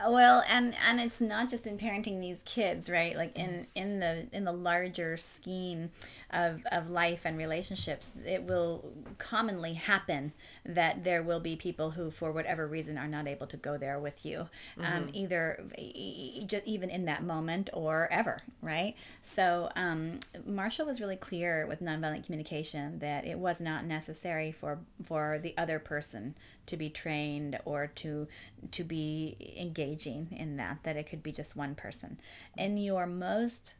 [0.00, 3.16] Well and and it's not just in parenting these kids right?
[3.16, 5.90] Like in in the in the larger scheme
[6.30, 10.32] of of life and relationships it will commonly happen
[10.64, 13.98] that there will be people who for whatever reason are not able to go there
[13.98, 14.48] with you
[14.82, 15.92] um, either e-
[16.40, 18.94] e- just even in that moment or ever right?
[19.22, 24.78] So um, marshall was really clear with nonviolent communication that it was not necessary for
[25.04, 26.34] for the other person
[26.66, 28.26] to be trained or to
[28.70, 32.18] to be engaging in that that it could be just one person.
[32.56, 33.74] In your most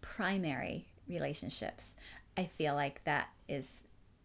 [0.00, 1.84] primary relationships
[2.36, 3.64] i feel like that is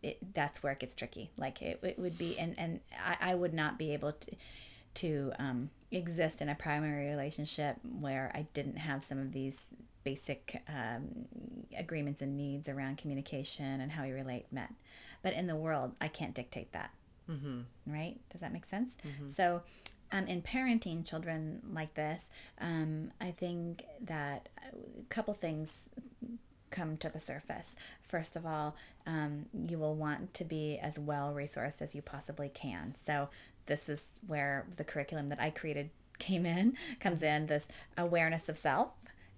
[0.04, 1.32] it, that's where it gets tricky.
[1.38, 4.32] Like it, it would be and and I, I would not be able to
[4.94, 9.58] to um, exist in a primary relationship where I didn't have some of these
[10.04, 11.26] basic um,
[11.78, 14.74] agreements and needs around communication and how we relate met.
[15.22, 16.92] But in the world, I can't dictate that.
[17.30, 17.62] mm-hmm.
[17.86, 18.18] Right?
[18.32, 18.92] Does that make sense?
[19.36, 19.62] So,
[20.14, 22.24] um, in parenting children like this,
[22.60, 25.70] um, I think that a couple things
[26.70, 27.68] come to the surface.
[28.02, 28.76] First of all,
[29.08, 32.96] um, you will want to be as well resourced as you possibly can.
[33.06, 33.30] So
[33.68, 38.58] this is where the curriculum that I created came in, comes in this awareness of
[38.58, 38.90] self,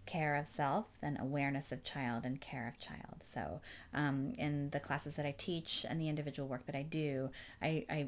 [0.05, 3.23] care of self, then awareness of child and care of child.
[3.33, 3.61] So
[3.93, 7.29] um, in the classes that I teach and the individual work that I do,
[7.61, 8.07] I, I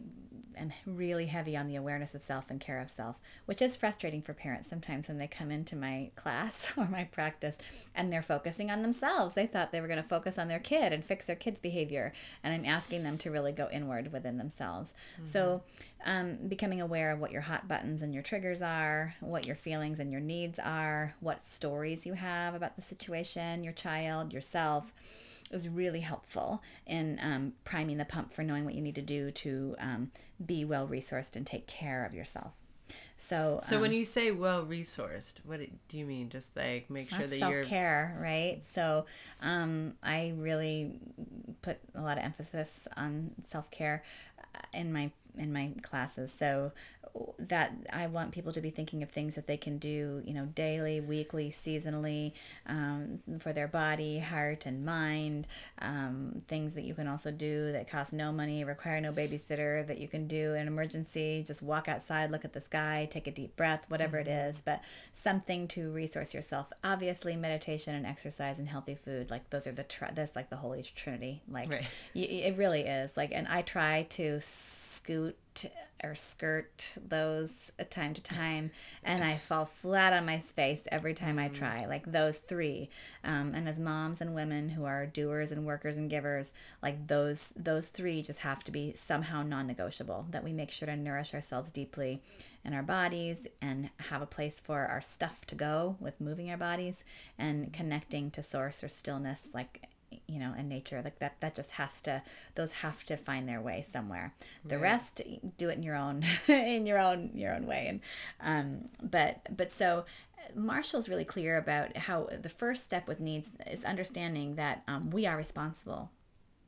[0.58, 4.22] am really heavy on the awareness of self and care of self, which is frustrating
[4.22, 7.56] for parents sometimes when they come into my class or my practice
[7.96, 9.34] and they're focusing on themselves.
[9.34, 12.14] They thought they were going to focus on their kid and fix their kid's behavior.
[12.44, 14.92] And I'm asking them to really go inward within themselves.
[15.32, 15.64] So
[16.06, 20.00] um, becoming aware of what your hot buttons and your triggers are, what your feelings
[20.00, 24.94] and your needs are, what stories you have about the situation, your child, yourself
[25.52, 29.32] is really helpful in um, priming the pump for knowing what you need to do
[29.32, 30.12] to um,
[30.46, 32.52] be well resourced and take care of yourself.
[33.18, 37.10] So, so when um, you say well resourced what do you mean just like make
[37.10, 39.08] sure that you're self-care right so
[39.42, 41.00] um, i really
[41.64, 44.04] put a lot of emphasis on self-care
[44.35, 44.35] uh,
[44.74, 46.32] in my in my classes.
[46.38, 46.72] So
[47.40, 50.46] that I want people to be thinking of things that they can do, you know,
[50.48, 52.34] daily, weekly, seasonally,
[52.68, 55.48] um, for their body, heart, and mind.
[55.80, 59.98] Um, things that you can also do that cost no money, require no babysitter, that
[59.98, 61.44] you can do in an emergency.
[61.48, 64.30] Just walk outside, look at the sky, take a deep breath, whatever mm-hmm.
[64.30, 64.62] it is.
[64.64, 64.82] But
[65.14, 66.72] something to resource yourself.
[66.84, 70.58] Obviously, meditation and exercise and healthy food, like those are the tr- that's like the
[70.58, 71.42] holy trinity.
[71.50, 71.88] Like right.
[72.14, 73.16] y- it really is.
[73.16, 75.36] Like, and I try to scoot
[76.04, 77.50] or skirt those
[77.90, 78.70] time to time
[79.04, 81.54] and i fall flat on my face every time i mm.
[81.54, 82.90] try like those three
[83.24, 86.52] um, and as moms and women who are doers and workers and givers
[86.84, 90.96] like those those three just have to be somehow non-negotiable that we make sure to
[90.96, 92.22] nourish ourselves deeply
[92.66, 96.58] in our bodies and have a place for our stuff to go with moving our
[96.58, 96.96] bodies
[97.38, 99.82] and connecting to source or stillness like
[100.28, 102.22] you know in nature like that that just has to
[102.56, 104.34] those have to find their way somewhere.
[104.64, 104.84] The right.
[104.84, 105.22] rest
[105.58, 107.88] do it in your own in your own your own way.
[107.88, 108.02] And
[108.42, 110.06] um but but so
[110.54, 115.26] marshall's really clear about how the first step with needs is understanding that um, we
[115.26, 116.12] are responsible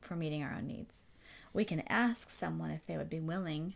[0.00, 0.94] for meeting our own needs.
[1.52, 3.74] We can ask someone if they would be willing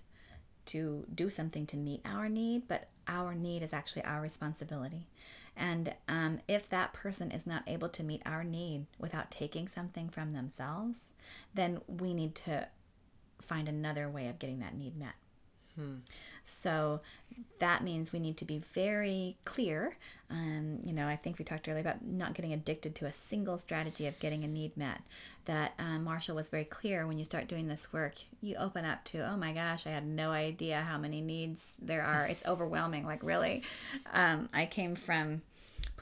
[0.66, 5.08] to do something to meet our need but our need is actually our responsibility
[5.56, 10.08] and um, if that person is not able to meet our need without taking something
[10.08, 11.10] from themselves,
[11.54, 12.68] then we need to
[13.40, 15.14] find another way of getting that need met.
[15.76, 15.96] Hmm.
[16.44, 17.00] So
[17.58, 19.96] that means we need to be very clear.
[20.30, 23.58] Um, you know, I think we talked earlier about not getting addicted to a single
[23.58, 25.00] strategy of getting a need met.
[25.46, 29.02] That um, Marshall was very clear when you start doing this work, you open up
[29.06, 32.26] to, oh my gosh, I had no idea how many needs there are.
[32.26, 33.06] It's overwhelming.
[33.06, 33.62] Like, really.
[34.12, 35.42] Um, I came from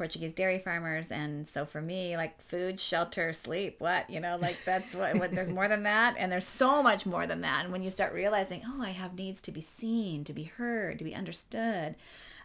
[0.01, 1.11] Portuguese dairy farmers.
[1.11, 5.30] And so for me, like food, shelter, sleep, what, you know, like that's what, what,
[5.30, 6.14] there's more than that.
[6.16, 7.64] And there's so much more than that.
[7.64, 10.98] And when you start realizing, oh, I have needs to be seen, to be heard,
[11.01, 11.96] to be understood,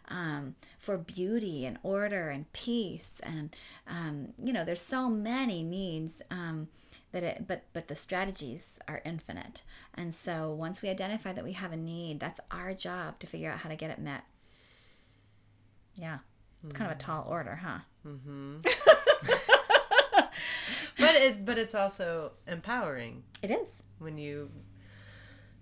[0.09, 3.07] um, for beauty and order and peace.
[3.23, 3.55] And,
[3.87, 6.21] um, you know, there's so many needs.
[6.29, 6.67] Um,
[7.13, 9.61] that it, but but the strategies are infinite
[9.93, 13.49] and so once we identify that we have a need that's our job to figure
[13.49, 14.25] out how to get it met
[15.95, 16.17] yeah
[16.65, 17.79] it's kind of a tall order, huh?
[18.07, 18.57] Mm-hmm.
[20.99, 23.23] but it but it's also empowering.
[23.41, 23.67] It is
[23.99, 24.49] when you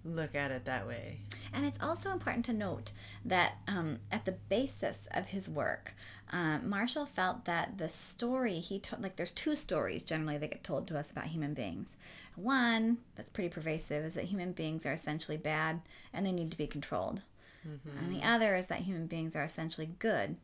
[0.06, 1.20] look at it that way.
[1.54, 2.92] And it's also important to note
[3.26, 5.94] that um, at the basis of his work,
[6.32, 10.64] uh, Marshall felt that the story he told, like there's two stories generally that get
[10.64, 11.90] told to us about human beings.
[12.36, 15.82] One that's pretty pervasive is that human beings are essentially bad
[16.12, 17.22] and they need to be controlled.
[17.68, 17.98] Mm-hmm.
[17.98, 20.36] And the other is that human beings are essentially good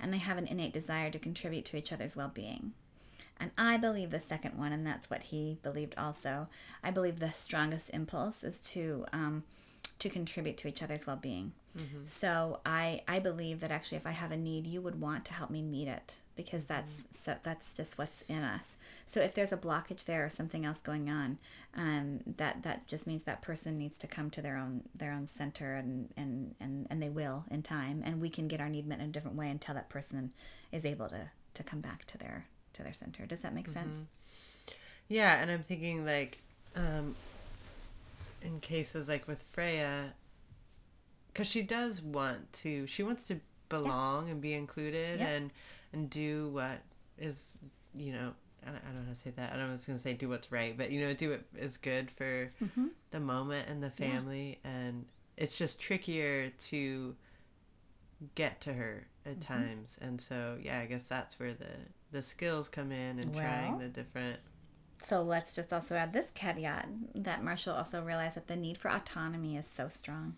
[0.00, 2.72] and they have an innate desire to contribute to each other's well being.
[3.40, 6.48] And I believe the second one, and that's what he believed also.
[6.82, 9.44] I believe the strongest impulse is to um,
[10.00, 11.52] to contribute to each other's well being.
[11.76, 12.04] Mm-hmm.
[12.04, 15.32] So I I believe that actually, if I have a need, you would want to
[15.32, 17.24] help me meet it because that's mm-hmm.
[17.24, 18.62] so that's just what's in us.
[19.10, 21.38] So if there's a blockage there or something else going on,
[21.74, 25.26] um, that that just means that person needs to come to their own their own
[25.26, 28.86] center, and and and and they will in time, and we can get our need
[28.86, 30.32] met in a different way until that person
[30.70, 33.26] is able to to come back to their to their center.
[33.26, 33.80] Does that make mm-hmm.
[33.80, 33.96] sense?
[35.08, 36.38] Yeah, and I'm thinking like,
[36.76, 37.16] um,
[38.42, 40.12] in cases like with Freya,
[41.32, 44.32] because she does want to, she wants to belong yeah.
[44.32, 45.26] and be included yeah.
[45.26, 45.50] and
[45.92, 46.78] and do what
[47.18, 47.52] is
[47.94, 48.32] you know
[48.66, 49.52] I don't, I don't know how to say that.
[49.52, 51.42] I don't know was going to say do what's right, but you know, do what
[51.56, 52.86] is good for mm-hmm.
[53.10, 54.58] the moment and the family.
[54.64, 54.70] Yeah.
[54.70, 57.14] And it's just trickier to
[58.34, 59.54] get to her at mm-hmm.
[59.54, 59.96] times.
[60.00, 61.70] And so, yeah, I guess that's where the,
[62.10, 64.40] the skills come in and well, trying the different.
[65.06, 68.90] So let's just also add this caveat that Marshall also realized that the need for
[68.90, 70.34] autonomy is so strong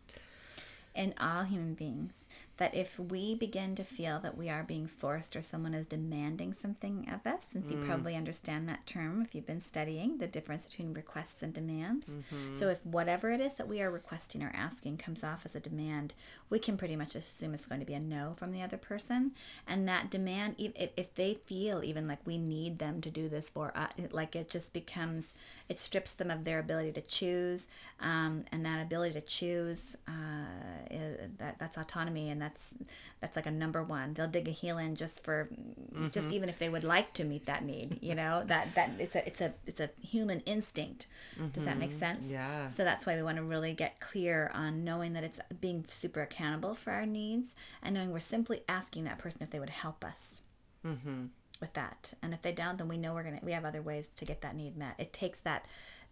[0.94, 2.12] in all human beings
[2.61, 6.52] that if we begin to feel that we are being forced or someone is demanding
[6.52, 7.70] something of us, since mm.
[7.70, 12.06] you probably understand that term if you've been studying the difference between requests and demands.
[12.06, 12.58] Mm-hmm.
[12.58, 15.61] So if whatever it is that we are requesting or asking comes off as a
[15.61, 16.12] demand,
[16.50, 19.32] we can pretty much assume it's going to be a no from the other person.
[19.66, 23.48] And that demand, if, if they feel even like we need them to do this
[23.48, 25.28] for us, like it just becomes,
[25.70, 27.68] it strips them of their ability to choose.
[28.00, 32.90] Um, and that ability to choose, uh, is, that, that's autonomy and that's that's
[33.20, 36.09] that's like a number one they'll dig a heel in just for mm-hmm.
[36.09, 39.14] just even if they would like to meet that need you know that that it's
[39.14, 41.48] a it's a it's a human instinct mm-hmm.
[41.48, 42.01] does that make mm-hmm.
[42.01, 45.40] sense yeah so that's why we want to really get clear on knowing that it's
[45.61, 47.48] being super accountable for our needs
[47.82, 50.40] and knowing we're simply asking that person if they would help us
[50.86, 51.24] mm-hmm.
[51.61, 54.09] with that and if they don't then we know we're gonna we have other ways
[54.16, 55.66] to get that need met it takes that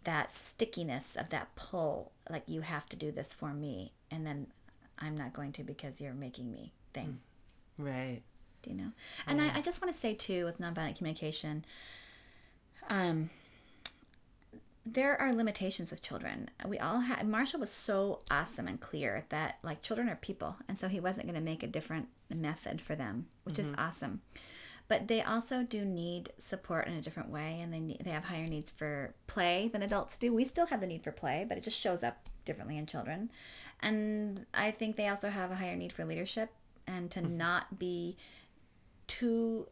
[0.05, 4.47] that stickiness of that pull like you have to do this for me and then
[5.01, 7.18] i'm not going to because you're making me thing.
[7.78, 8.22] Right.
[8.62, 8.90] do you know?
[9.26, 11.64] And I, I just want to say too with nonviolent communication
[12.88, 13.30] um
[14.92, 16.49] there are limitations with children.
[16.66, 20.78] We all had marshall was so awesome and clear that like children are people and
[20.78, 24.22] so he wasn't going to make a different method for them which is awesome.
[24.88, 28.24] But they also do need support in a different way and they need, they have
[28.24, 30.32] higher needs for play than adults do.
[30.32, 33.30] We still have the need for play but it just shows up differently in children.
[33.80, 36.51] And i think they also have a higher need for leadership
[36.88, 38.16] and to not be
[39.07, 39.68] too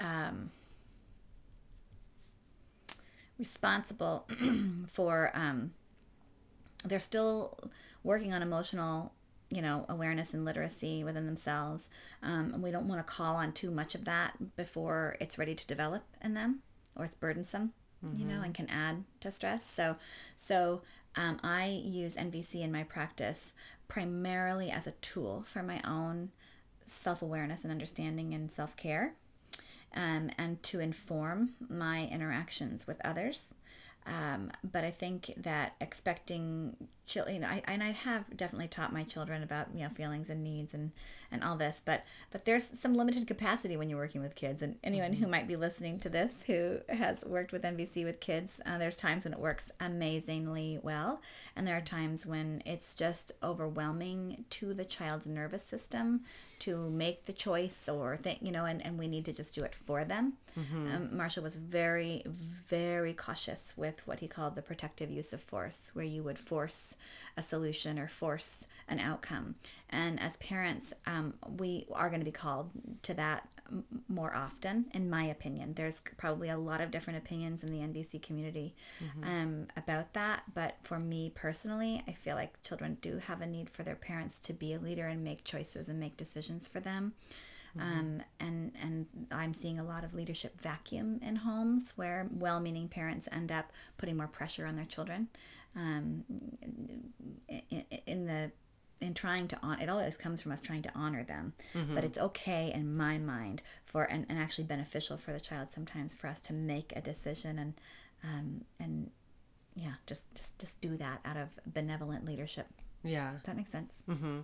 [0.00, 0.50] um,
[3.38, 4.26] responsible
[4.88, 5.72] for um,
[6.84, 7.58] they're still
[8.02, 9.12] working on emotional
[9.48, 11.84] you know awareness and literacy within themselves.
[12.22, 15.54] Um, and we don't want to call on too much of that before it's ready
[15.54, 16.60] to develop in them
[16.96, 17.72] or it's burdensome
[18.12, 19.62] you know and can add to stress.
[19.74, 19.96] So
[20.46, 20.82] so
[21.16, 23.52] um, i use nvc in my practice
[23.88, 26.30] primarily as a tool for my own
[26.86, 29.14] self-awareness and understanding and self-care
[29.94, 33.44] um, and to inform my interactions with others.
[34.06, 36.76] Um, but I think that expecting
[37.06, 40.42] you know, I, and I have definitely taught my children about you know feelings and
[40.42, 40.90] needs and
[41.30, 44.62] and all this, but but there's some limited capacity when you're working with kids.
[44.62, 48.52] And anyone who might be listening to this who has worked with NVC with kids,
[48.64, 51.20] uh, there's times when it works amazingly well,
[51.56, 56.22] and there are times when it's just overwhelming to the child's nervous system
[56.60, 59.62] to make the choice or think you know and, and we need to just do
[59.62, 60.34] it for them
[60.94, 62.22] um, marshall was very
[62.68, 66.93] very cautious with what he called the protective use of force where you would force
[67.36, 69.54] a solution or force an outcome.
[69.90, 72.70] And as parents um, we are going to be called
[73.02, 73.48] to that
[74.08, 75.72] more often in my opinion.
[75.74, 78.74] There's probably a lot of different opinions in the nvc community
[79.22, 80.42] um, about that.
[80.54, 84.38] But for me personally i feel like children do have a need for their parents
[84.40, 87.14] to be a leader and make choices and make decisions for them.
[87.80, 93.26] Um, and and I'm seeing a lot of leadership vacuum in homes where well-meaning parents
[93.32, 95.28] end up putting more pressure on their children
[95.76, 96.24] um,
[97.48, 98.50] in, in the
[99.00, 101.52] in trying to on it always comes from us trying to honor them
[101.94, 106.14] but it's okay in my mind for and, and actually beneficial for the child sometimes
[106.14, 107.74] for us to make a decision and
[108.22, 109.10] um, and
[109.74, 112.66] yeah just just just do that out of benevolent leadership
[113.02, 113.32] Yeah.
[113.32, 114.40] does that makes sense mm-hmm.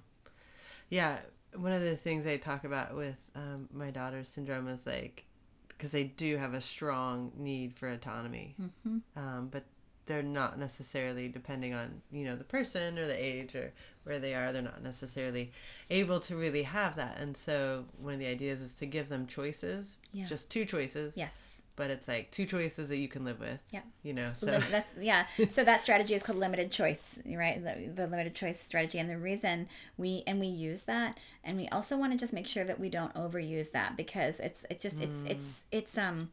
[0.90, 1.20] Yeah,
[1.54, 5.24] one of the things I talk about with um, my daughter's syndrome is like,
[5.68, 8.98] because they do have a strong need for autonomy, mm-hmm.
[9.16, 9.64] um, but
[10.06, 13.72] they're not necessarily depending on you know the person or the age or
[14.04, 14.52] where they are.
[14.52, 15.52] They're not necessarily
[15.90, 19.26] able to really have that, and so one of the ideas is to give them
[19.26, 20.24] choices, Yeah.
[20.26, 21.16] just two choices.
[21.16, 21.32] yes
[21.76, 23.60] But it's like two choices that you can live with.
[23.72, 23.80] Yeah.
[24.02, 25.26] You know, so Lim- that's yeah.
[25.50, 27.62] So that strategy is called limited choice, right?
[27.62, 31.68] The, the limited choice strategy, and the reason we and we use that, and we
[31.68, 35.00] also want to just make sure that we don't overuse that because it's it just
[35.00, 36.30] it's it's it's um,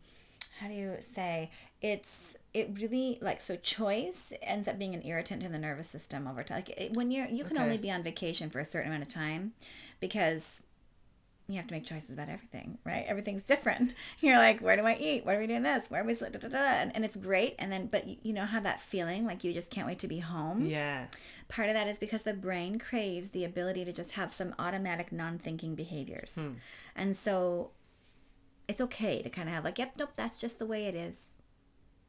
[0.60, 1.50] how do you say
[1.82, 6.28] it's it really like so choice ends up being an irritant to the nervous system
[6.28, 6.58] over time.
[6.58, 7.64] Like it, when you're you can Okay.
[7.64, 9.54] only be on vacation for a certain amount of time,
[10.00, 10.62] because
[11.50, 13.06] you have to make choices about everything, right?
[13.08, 13.94] Everything's different.
[14.20, 15.26] You're like, where do I eat?
[15.26, 15.90] Where are we doing this?
[15.90, 16.14] Where are we?
[16.14, 16.58] Da, da, da.
[16.58, 17.56] And, and it's great.
[17.58, 20.10] And then, but you, you know how that feeling, like you just can't wait to
[20.10, 20.66] be home.
[20.66, 21.06] yeah,
[21.48, 25.14] Part of that is because the brain craves the ability to just have some automatic
[25.14, 26.50] non-thinking behaviors, hmm.
[26.98, 27.72] and so
[28.68, 31.16] it's okay to kind of have like, yep, nope, that's just the way it is.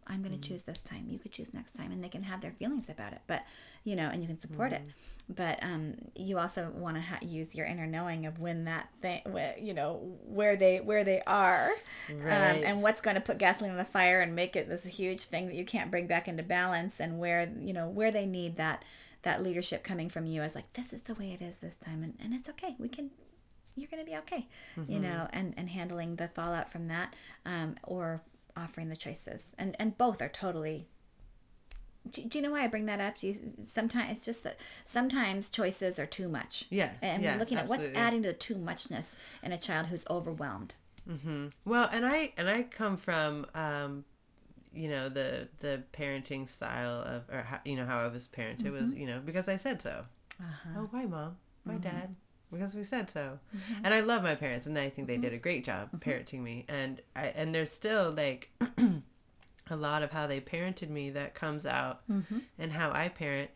[0.09, 1.07] I'm going to choose this time.
[1.09, 3.21] You could choose next time, and they can have their feelings about it.
[3.27, 3.43] But
[3.85, 4.83] you know, and you can support it.
[5.29, 9.21] But um, you also want to ha- use your inner knowing of when that thing,
[9.31, 11.73] wh- you know, where they where they are,
[12.09, 12.57] Right.
[12.57, 15.25] um, and what's going to put gasoline on the fire and make it this huge
[15.25, 18.57] thing that you can't bring back into balance, and where you know where they need
[18.57, 18.85] that
[19.23, 22.03] that leadership coming from you as like this is the way it is this time,
[22.03, 22.75] and, and it's okay.
[22.79, 23.11] We can
[23.77, 24.49] you're going to be okay,
[24.89, 27.15] you know, and, and handling the fallout from that,
[27.47, 28.21] um, or
[28.59, 29.43] offering the choices.
[29.57, 30.89] And, and both are totally,
[32.11, 33.19] do, do you know why I bring that up?
[33.19, 33.37] Do you,
[33.73, 36.67] sometimes it's just that sometimes choices are too much.
[36.71, 40.05] Yeah, And yeah, looking at what's adding to the too muchness in a child who's
[40.11, 40.75] overwhelmed.
[41.09, 41.47] Mm-hmm.
[41.65, 44.05] Well, and I and I come from um,
[44.75, 48.71] you know the the parenting style of or how, you know how I was parented
[48.71, 50.05] was you know because I said so.
[50.41, 50.81] Uh-huh.
[50.81, 51.37] Oh, why mom?
[51.65, 52.15] Why dad?
[52.53, 53.39] Because we said so.
[53.85, 56.65] And I love my parents, and I think they did a great job parenting me.
[56.69, 58.51] And I and there's still like
[59.71, 62.01] a lot of how they parented me that comes out
[62.59, 63.51] and how I parent,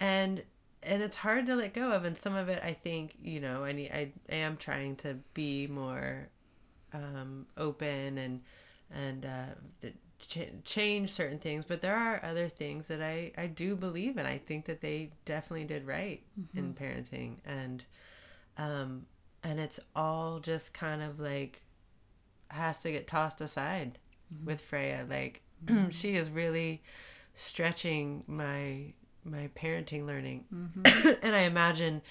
[0.00, 0.42] and
[0.82, 2.04] and it's hard to let go of.
[2.04, 5.66] And some of it, I think, you know, I need I am trying to be
[5.66, 6.28] more
[6.92, 8.40] um, open and
[8.92, 13.76] and uh, ch- change certain things, but there are other things that I I do
[13.76, 14.26] believe in.
[14.26, 16.58] I think that they definitely did right Mm-hmm.
[16.58, 17.84] in parenting, and
[18.58, 19.06] um,
[19.42, 21.62] and it's all just kind of like
[22.48, 23.98] has to get tossed aside
[24.34, 24.46] Mm-hmm.
[24.46, 25.06] with Freya.
[25.08, 25.42] Like
[25.90, 26.82] she is really
[27.34, 28.92] stretching my
[29.24, 30.84] my parenting learning, Mm-hmm.
[31.22, 32.02] and I imagine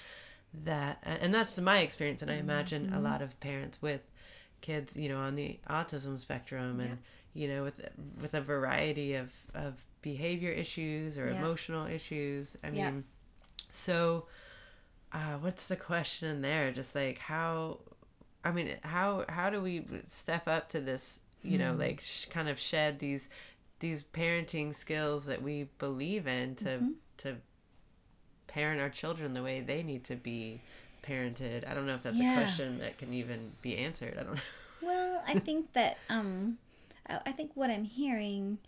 [0.64, 2.36] that, and that's my experience, and I Mm-hmm.
[2.36, 4.00] imagine a lot of parents with
[4.60, 6.98] kids, you know, on the autism spectrum, and
[7.34, 7.80] you know, with
[8.20, 11.30] with a variety of of behavior issues or Yeah.
[11.30, 12.56] emotional issues.
[12.64, 13.70] I mean, Yeah.
[13.70, 14.26] so
[15.14, 16.72] uh, what's the question there?
[16.72, 17.78] Just like how,
[18.44, 21.20] I mean, how how do we step up to this?
[21.42, 23.28] You know, like sh- kind of shed these
[23.80, 26.80] these parenting skills that we believe in to
[27.18, 27.36] to
[28.46, 30.60] parent our children the way they need to be
[31.06, 31.68] parented.
[31.68, 32.32] I don't know if that's Yeah.
[32.32, 34.16] a question that can even be answered.
[34.18, 34.40] I don't know.
[34.82, 36.58] Well, I think that um,
[37.08, 38.58] I, I think what I'm hearing,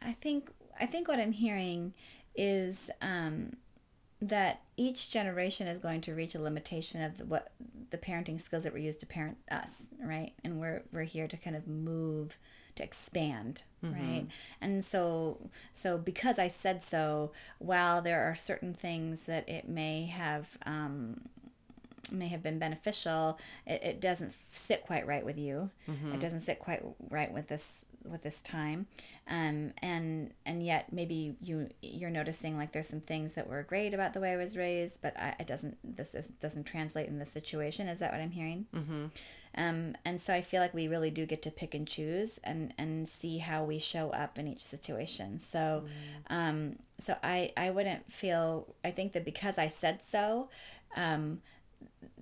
[0.00, 0.50] I think
[0.80, 1.92] I think what I'm hearing
[2.34, 3.56] is um,
[4.20, 7.52] that each generation is going to reach a limitation of the, what
[7.90, 10.32] the parenting skills that were used to parent us, right?
[10.44, 12.36] And we're we're here to kind of move
[12.76, 14.26] to expand, right?
[14.60, 15.38] And so
[15.74, 21.20] so because I said so, while there are certain things that it may have um,
[22.10, 25.70] may have been beneficial, it, it doesn't sit quite right with you.
[26.14, 27.66] It doesn't sit quite right with this
[28.10, 28.86] with this time,
[29.28, 33.94] um, and and yet maybe you you're noticing like there's some things that were great
[33.94, 37.18] about the way I was raised, but I, it doesn't this is, doesn't translate in
[37.18, 37.88] this situation.
[37.88, 38.66] Is that what I'm hearing?
[38.74, 39.06] Mm-hmm.
[39.56, 42.74] Um, and so I feel like we really do get to pick and choose and,
[42.76, 45.40] and see how we show up in each situation.
[45.50, 45.84] So,
[46.28, 50.50] um, so I, I wouldn't feel, I think that because I said so,
[50.94, 51.40] um,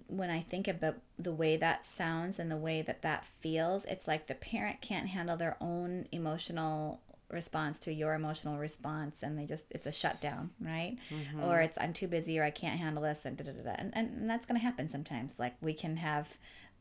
[0.08, 4.06] when I think about the way that sounds and the way that that feels, it's
[4.06, 7.00] like the parent can't handle their own emotional
[7.30, 10.96] response to your emotional response and they just it's a shutdown right?
[11.42, 13.74] Or it's i'm too busy or i can't handle this and da, da, da, da.
[13.76, 15.32] and, and, and that's going to happen sometimes.
[15.38, 16.28] Like we can have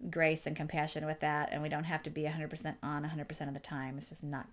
[0.10, 3.54] grace and compassion with that and we don't have to be 100% on 100% of
[3.54, 3.98] the time.
[3.98, 4.48] It's just not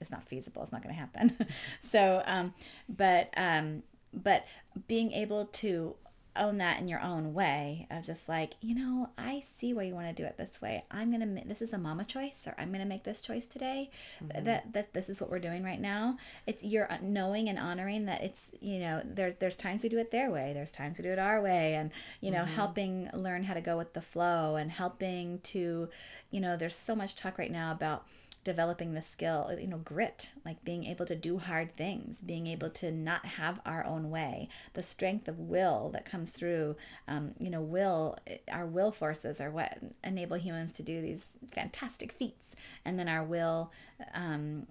[0.00, 0.62] it's not feasible.
[0.62, 1.36] It's not going to happen.
[1.92, 2.54] So um
[2.88, 4.46] but um but
[4.88, 5.94] being able to
[6.38, 9.94] own that in your own way of just like you know i see why you
[9.94, 10.82] want to do it this way.
[10.90, 13.90] I'm gonna ma- this is a mama choice or i'm gonna make this choice today
[14.22, 14.44] mm-hmm.
[14.44, 16.18] that that this is what we're doing right now.
[16.46, 19.98] It's you're uh, knowing and honoring that it's you know there's there's times we do
[19.98, 22.54] it their way there's times we do it our way and you know mm-hmm.
[22.54, 25.88] helping learn how to go with the flow and helping to
[26.30, 28.06] you know there's so much talk right now about
[28.46, 32.70] developing the skill, you know, grit, like being able to do hard things, being able
[32.70, 36.76] to not have our own way, the strength of will that comes through,
[37.08, 38.16] um, you know, will,
[38.52, 42.54] our will forces are what enable humans to do these fantastic feats.
[42.84, 43.72] And then our will,
[44.14, 44.68] um,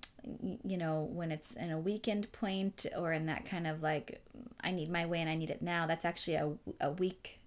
[0.64, 4.22] you know, when it's in a weakened point or in that kind of like,
[4.62, 7.42] I need my way and I need it now, that's actually a, a weak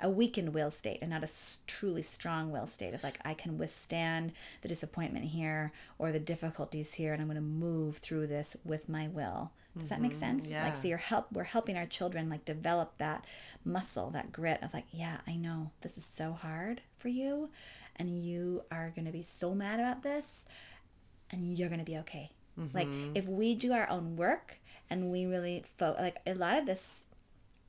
[0.00, 1.28] a weakened will state and not a
[1.66, 6.94] truly strong will state of like I can withstand the disappointment here or the difficulties
[6.94, 9.52] here and I'm going to move through this with my will.
[9.78, 10.20] Does that make mm-hmm.
[10.20, 10.46] sense?
[10.48, 10.64] Yeah.
[10.64, 13.24] Like so you're help we're helping our children like develop that
[13.64, 17.50] muscle, that grit of like, yeah, I know this is so hard for you
[17.96, 20.26] and you are going to be so mad about this
[21.30, 22.30] and you're going to be okay.
[22.74, 23.12] Like mm-hmm.
[23.14, 24.58] if we do our own work
[24.90, 27.04] and we really fo- like a lot of this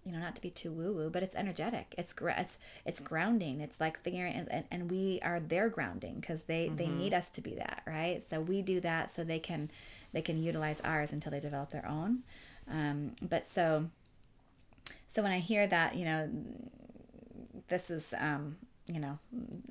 [0.05, 1.93] you know, not to be too woo woo, but it's energetic.
[1.97, 3.61] It's it's it's grounding.
[3.61, 7.41] It's like figuring, and, and, we are their grounding because they they need us to
[7.41, 8.23] be that, right?
[8.29, 9.69] So we do that so they can
[10.11, 12.23] they can utilize ours until they develop their own.
[12.69, 13.89] Um, but so
[15.13, 16.29] so when I hear that, you know,
[17.67, 18.57] this is um,
[18.93, 19.17] you know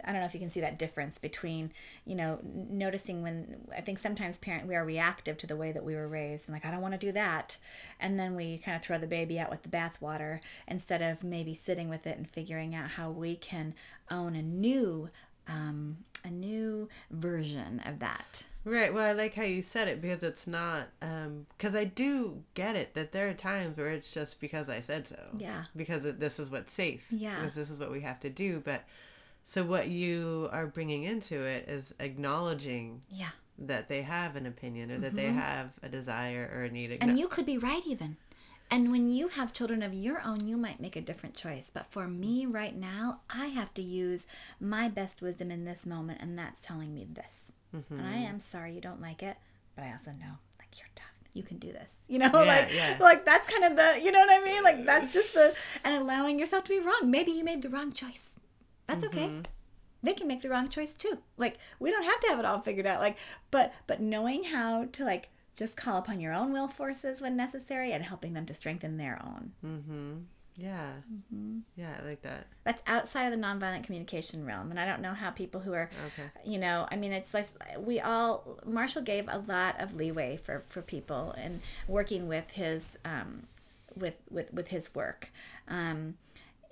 [0.04, 1.70] i don't know if you can see that difference between
[2.06, 5.84] you know noticing when i think sometimes parent we are reactive to the way that
[5.84, 7.56] we were raised and like i don't want to do that
[7.98, 11.54] and then we kind of throw the baby out with the bathwater instead of maybe
[11.54, 13.74] sitting with it and figuring out how we can
[14.10, 15.08] own a new
[15.48, 18.92] um, a new version of that Right.
[18.92, 22.92] Well, I like how you said it because it's not, because I do get it
[22.94, 25.18] that there are times where it's just because I said so.
[25.36, 25.64] Yeah.
[25.74, 27.06] Because it, this is what's safe.
[27.10, 27.36] Yeah.
[27.36, 28.60] Because this is what we have to do.
[28.62, 28.84] But
[29.44, 33.30] so what you are bringing into it is acknowledging yeah.
[33.58, 36.90] that they have an opinion or that they have a desire or a need.
[36.90, 37.08] Mm-hmm.
[37.08, 38.16] and you could be right even.
[38.72, 41.70] And when you have children of your own you might make a different choice.
[41.72, 44.26] But for me right now i have to use
[44.60, 47.52] my best wisdom in this moment and that's telling me this.
[47.72, 49.36] And i am sorry you don't like it
[49.76, 51.06] but i also know like you're tough.
[51.32, 51.88] You can do this.
[52.10, 52.96] You know like yeah.
[52.98, 54.64] like that's kind of the you know what i mean?
[54.64, 57.02] Like that's just the and allowing yourself to be wrong.
[57.04, 58.29] Maybe you made the wrong choice
[58.90, 59.42] that's okay
[60.02, 61.18] they can make the wrong choice too.
[61.36, 63.00] Like we don't have to have it all figured out.
[63.00, 63.18] Like,
[63.50, 67.92] but but knowing how to like just call upon your own will forces when necessary
[67.92, 69.52] and helping them to strengthen their own.
[69.64, 70.12] Mm-hmm.
[70.56, 70.92] Yeah.
[71.12, 71.58] Mm-hmm.
[71.76, 72.46] Yeah, I like that.
[72.64, 74.70] That's outside of the nonviolent communication realm.
[74.70, 76.28] And I don't know how people who are, okay.
[76.44, 80.64] you know, I mean, it's like we all, Marshall gave a lot of leeway for,
[80.68, 83.44] for people and working with his, um,
[83.94, 85.30] with, with, with his work.
[85.68, 86.14] Um,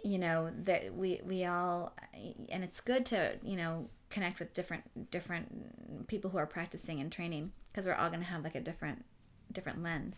[0.08, 1.92] you know, that we, we all,
[2.48, 7.12] and it's good to, you know, connect with different, different people who are practicing and
[7.12, 9.04] training because we're all going to have like a different
[9.50, 10.16] different lens.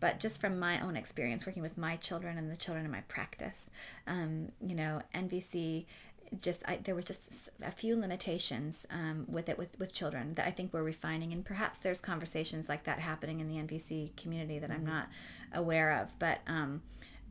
[0.00, 3.02] But just from my own experience working with my children and the children in my
[3.02, 3.56] practice,
[4.08, 5.86] um, you know, NVC
[6.40, 7.28] just I, there was just
[7.62, 11.44] a few limitations um, with it with, with children that I think we're refining and
[11.44, 14.86] perhaps there's conversations like that happening in the NVC community that I'm mm-hmm.
[14.86, 15.08] not
[15.52, 16.80] aware of but um,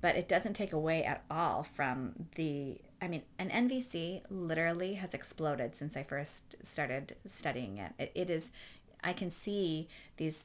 [0.02, 5.14] but it doesn't take away at all from the I mean an NVC literally has
[5.14, 7.94] exploded since I first started studying it.
[7.98, 8.50] It, it is
[9.04, 9.88] I can see
[10.18, 10.40] these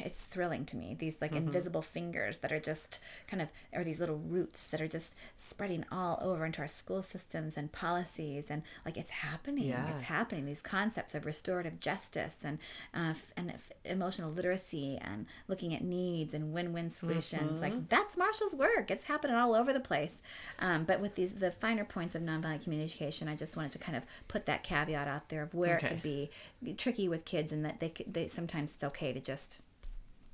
[0.00, 1.46] it's thrilling to me these like mm-hmm.
[1.46, 2.98] invisible fingers that are just
[3.28, 7.02] kind of or these little roots that are just spreading all over into our school
[7.02, 9.88] systems and policies and like it's happening yeah.
[9.90, 12.58] it's happening these concepts of restorative justice and
[12.94, 13.52] uh, and
[13.84, 17.60] emotional literacy and looking at needs and win-win solutions mm-hmm.
[17.60, 20.14] like that's marshall's work it's happening all over the place
[20.60, 23.96] um, but with these the finer points of nonviolent communication i just wanted to kind
[23.96, 25.86] of put that caveat out there of where okay.
[25.86, 26.30] it could be
[26.76, 29.60] tricky with kids and that they, they sometimes it's okay to just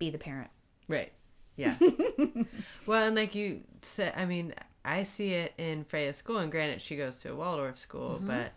[0.02, 0.50] be the parent.
[0.88, 1.12] Right.
[1.56, 1.76] Yeah.
[2.86, 4.52] well, and like you said, I mean,
[4.84, 8.26] I see it in Freya's school, and granted, she goes to a Waldorf school, mm-hmm.
[8.26, 8.52] but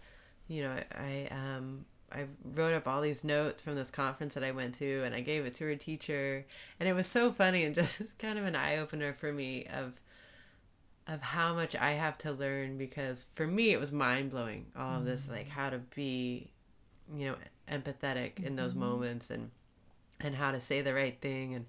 [0.47, 2.25] you know, I um I
[2.55, 5.45] wrote up all these notes from this conference that I went to, and I gave
[5.45, 6.45] it to her teacher,
[6.79, 9.93] and it was so funny and just kind of an eye opener for me of
[11.07, 14.93] of how much I have to learn because for me it was mind blowing all
[14.93, 14.97] mm-hmm.
[14.97, 16.49] of this like how to be,
[17.15, 17.35] you know,
[17.71, 18.79] empathetic in those mm-hmm.
[18.79, 19.51] moments and
[20.19, 21.53] and how to say the right thing.
[21.53, 21.65] And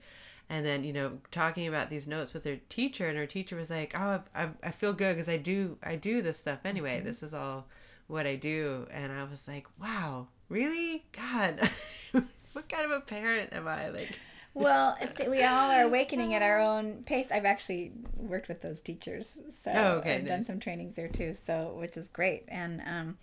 [0.49, 3.71] and then you know talking about these notes with her teacher and her teacher was
[3.71, 6.99] like oh i, I feel good because i do i do this stuff anyway.
[6.99, 7.07] Mm-hmm.
[7.07, 7.67] this is all
[8.07, 8.87] what i do.
[8.93, 11.05] And i was like wow really?
[11.13, 11.71] God
[12.13, 13.89] what kind of a parent am i?
[13.89, 14.19] Like
[14.55, 14.97] well
[15.29, 17.27] we all are awakening at our own pace.
[17.31, 19.27] I've actually worked with those teachers
[19.65, 20.29] so oh, okay, i've nice.
[20.29, 22.45] done some trainings there too so which is great.
[22.49, 23.19] And um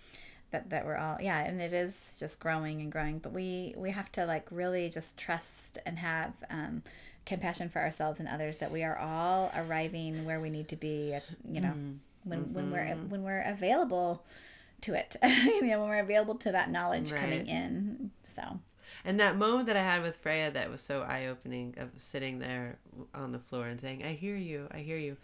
[0.54, 3.92] that that we're all yeah and it is just growing and growing but we we
[3.92, 6.82] have to like really just trust and have um,
[7.26, 11.18] compassion for ourselves and others that we are all arriving where we need to be
[11.50, 11.94] you know mm-hmm.
[12.24, 13.10] when when we're mm-hmm.
[13.10, 14.24] when we're available
[14.80, 17.20] to it you know when we're available to that knowledge right.
[17.20, 18.60] coming in so
[19.06, 22.40] and that moment that I had with Freya that was so eye opening of sitting
[22.40, 22.78] there
[23.14, 25.18] on the floor and saying, I hear you, I hear you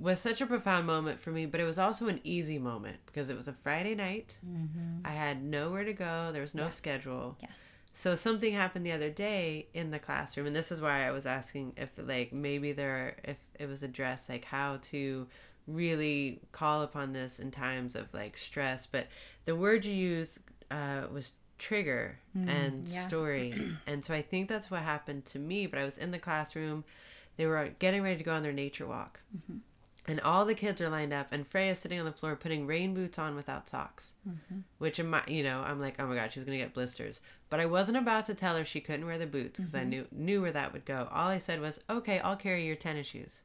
[0.00, 3.28] was such a profound moment for me, but it was also an easy moment because
[3.28, 4.36] it was a Friday night.
[4.46, 5.04] Mm-hmm.
[5.04, 6.30] I had nowhere to go.
[6.32, 6.68] There was no yeah.
[6.68, 7.36] schedule.
[7.40, 7.48] Yeah.
[7.94, 11.26] So something happened the other day in the classroom, and this is why I was
[11.26, 15.26] asking if like maybe there if it was addressed like how to
[15.66, 18.86] really call upon this in times of like stress.
[18.86, 19.08] But
[19.46, 20.38] the word you used
[20.70, 23.06] uh, was trigger mm, and yeah.
[23.08, 23.52] story,
[23.88, 25.66] and so I think that's what happened to me.
[25.66, 26.84] But I was in the classroom.
[27.36, 29.20] They were getting ready to go on their nature walk.
[29.36, 29.58] Mm-hmm
[30.08, 32.94] and all the kids are lined up and freya's sitting on the floor putting rain
[32.94, 34.60] boots on without socks mm-hmm.
[34.78, 37.20] which in my you know i'm like oh my god she's gonna get blisters.
[37.50, 39.80] But i wasn't about to tell her she couldn't wear the boots because mm-hmm.
[39.80, 41.08] i knew knew where that would go.
[41.12, 43.40] All i said was okay i'll carry your tennis shoes.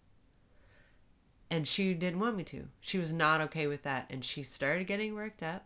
[1.53, 2.67] And she didn't want me to.
[2.81, 4.07] She was not okay with that.
[4.09, 5.65] And she started getting worked up.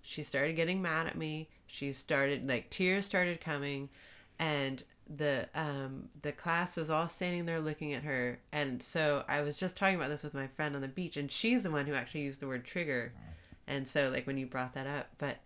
[0.00, 1.50] She started getting mad at me.
[1.66, 3.90] She started like tears started coming.
[4.38, 4.82] And
[5.16, 9.56] the um the class was all standing there looking at her and so i was
[9.56, 11.94] just talking about this with my friend on the beach and she's the one who
[11.94, 13.12] actually used the word trigger
[13.66, 15.38] and so like when you brought that up but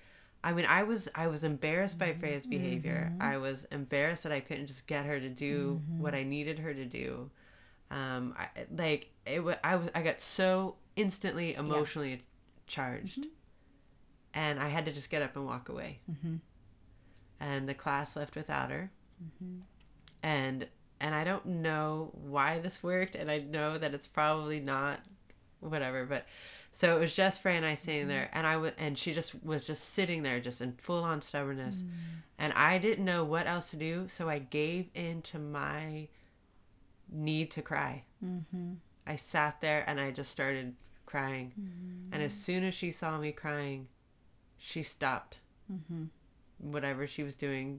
[0.45, 3.23] i mean i was i was embarrassed by freya's behavior mm-hmm.
[3.23, 6.03] i was embarrassed that i couldn't just get her to do mm-hmm.
[6.03, 7.31] what i needed her to do
[7.91, 12.17] um I, like it was i was i got so instantly emotionally yeah.
[12.67, 13.29] charged mm-hmm.
[14.35, 16.37] and i had to just get up and walk away mm-hmm.
[17.41, 18.91] and the class left without her
[19.23, 19.61] Mm-hmm.
[20.23, 20.67] And
[21.01, 25.01] and I don't know why this worked, and I know that it's probably not
[25.61, 26.27] whatever, but
[26.73, 28.09] so it was just Fran and I sitting mm-hmm.
[28.09, 31.21] there, and I was, and she just was just sitting there, just in full on
[31.23, 31.89] stubbornness, mm-hmm.
[32.39, 36.09] and I didn't know what else to do, so I gave in to my
[37.11, 38.05] need to cry.
[38.25, 38.75] Mm-hmm.
[39.07, 41.53] I sat there and I just started crying,
[42.13, 42.41] and as mm-hmm.
[42.41, 43.89] soon as she saw me crying,
[44.59, 45.39] she stopped.
[46.59, 47.79] Mm-hmm whatever she was doing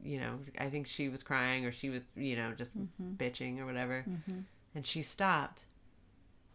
[0.00, 3.14] you know i think she was crying or she was you know just mm-hmm.
[3.14, 4.40] bitching or whatever mm-hmm.
[4.76, 5.62] and she stopped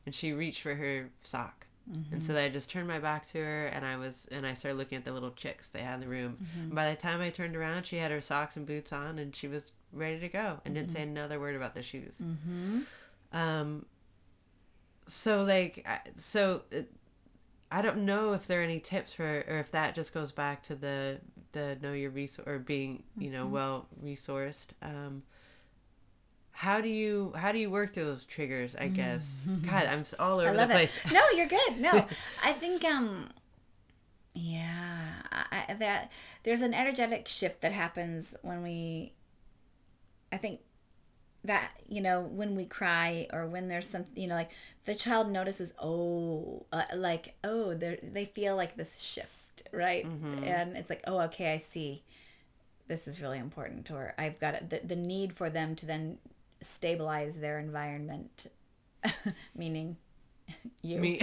[0.06, 1.68] and she reached for her sock
[2.12, 4.78] And so I just turned my back to her and I was and I started
[4.78, 6.38] looking at the little chicks they had in the room.
[6.64, 9.36] And by the time I turned around, she had her socks and boots on and
[9.36, 12.16] she was ready to go and didn't say another word about the shoes.
[12.22, 12.82] Mm-hmm.
[13.32, 13.86] Um
[15.08, 15.88] so like
[16.18, 16.92] so it,
[17.72, 20.64] I don't know if there are any tips for or if that just goes back
[20.64, 21.20] to the
[21.58, 24.68] the know your resource or being, you know, well resourced.
[24.82, 25.24] Um
[26.52, 28.76] how do you how do you work through those triggers?
[28.76, 29.32] I guess.
[29.70, 30.74] God, I'm all over I the love it.
[30.74, 31.00] place.
[31.12, 31.78] No, you're good.
[31.80, 31.94] No,
[32.44, 33.30] I think um,
[34.34, 36.12] yeah, I, I- that
[36.44, 39.14] there's an energetic shift that happens when we.
[40.32, 40.60] I think
[41.44, 44.52] that you know when we cry or when there's some you know like
[44.86, 50.78] the child notices oh uh, like oh they they feel like this shift right and
[50.78, 52.04] it's like oh okay I see
[52.88, 56.18] this is really important or I've got it the, the need for them to then
[56.62, 58.48] stabilize their environment
[59.56, 59.98] meaning
[60.82, 61.22] you Me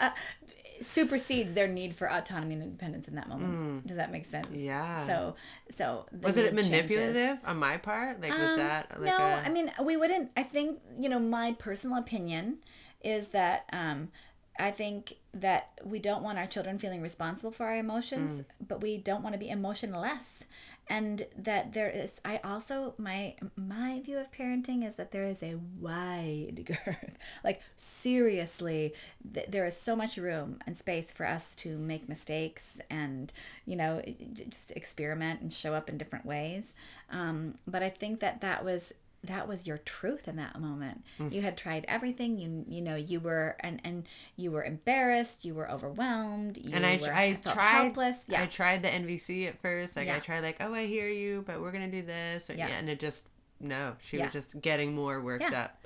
[0.80, 3.86] supersedes their need for autonomy and independence in that moment.
[3.86, 4.46] Does that make sense?
[4.48, 4.64] Mm.
[4.64, 5.06] Yeah.
[5.06, 5.34] So,
[5.76, 6.70] so was it need changes.
[6.70, 8.20] manipulative on my part?
[8.20, 10.30] Like was Um, that like no, a I mean we wouldn't.
[10.36, 12.58] I think you know my personal opinion
[13.02, 14.10] is that um,
[14.58, 18.98] I think that we don't want our children feeling responsible for our emotions, but we
[18.98, 20.24] don't want to be emotionless.
[20.90, 25.42] And that there is, I also my my view of parenting is that there is
[25.42, 27.18] a wide girth.
[27.44, 28.94] Like seriously,
[29.34, 33.30] th- there is so much room and space for us to make mistakes and
[33.66, 34.00] you know
[34.48, 36.64] just experiment and show up in different ways.
[37.10, 38.94] Um, but I think that that was
[39.24, 41.02] that was your truth in that moment.
[41.30, 42.38] You had tried everything.
[42.38, 44.04] You you know you were and and
[44.36, 45.44] you were embarrassed.
[45.44, 46.58] You were overwhelmed.
[46.58, 47.54] You and I, were, I tried
[47.84, 48.16] helpless.
[48.28, 49.96] Yeah, I tried the NVC at first.
[49.96, 52.48] Like I tried like, oh I hear you, but we're gonna do this.
[52.48, 52.68] Or, Yeah.
[52.68, 52.78] yeah.
[52.78, 53.26] and it just
[53.60, 53.96] no.
[54.02, 54.24] She Yeah.
[54.26, 55.62] was just getting more worked Yeah.
[55.64, 55.84] up.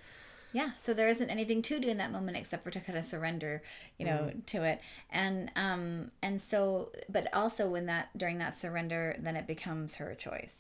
[0.53, 0.73] yeah.
[0.83, 3.63] So there isn't anything to do in that moment except for to kind of surrender,
[3.99, 4.83] you know, to it.
[5.11, 10.15] And um and so, but also when that during that surrender, then it becomes her
[10.15, 10.53] choice,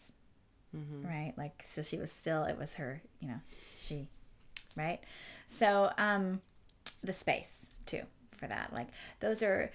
[0.74, 1.32] right?
[1.36, 2.44] Like so, she was still.
[2.44, 3.02] It was her.
[3.20, 3.40] You know,
[3.78, 4.06] she,
[4.76, 5.00] right?
[5.48, 6.40] So um,
[7.02, 7.48] the space
[7.86, 8.02] too
[8.36, 8.72] for that.
[8.72, 8.88] Like
[9.20, 9.70] those are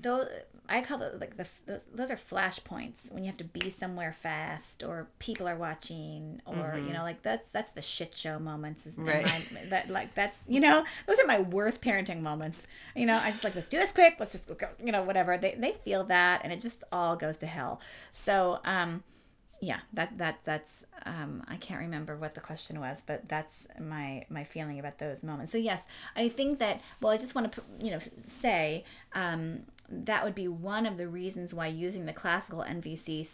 [0.00, 0.28] those
[0.68, 4.12] I call those like the those, those are flashpoints when you have to be somewhere
[4.12, 8.86] fast or people are watching or you know like that's that's the shit show moments
[8.86, 9.26] is Right.
[9.52, 12.62] my- that like that's you know those are my worst parenting moments
[12.96, 15.36] you know I just like let's do this quick let's just go you know whatever
[15.36, 17.80] they they feel that and it just all goes to hell
[18.12, 19.02] so um
[19.62, 24.24] yeah that that that's um i can't remember what the question was but that's my
[24.28, 25.82] my feeling about those moments so yes
[26.16, 28.84] i think that well i just want to you know say
[29.14, 33.28] um that would be one of the reasons why using the classical nvc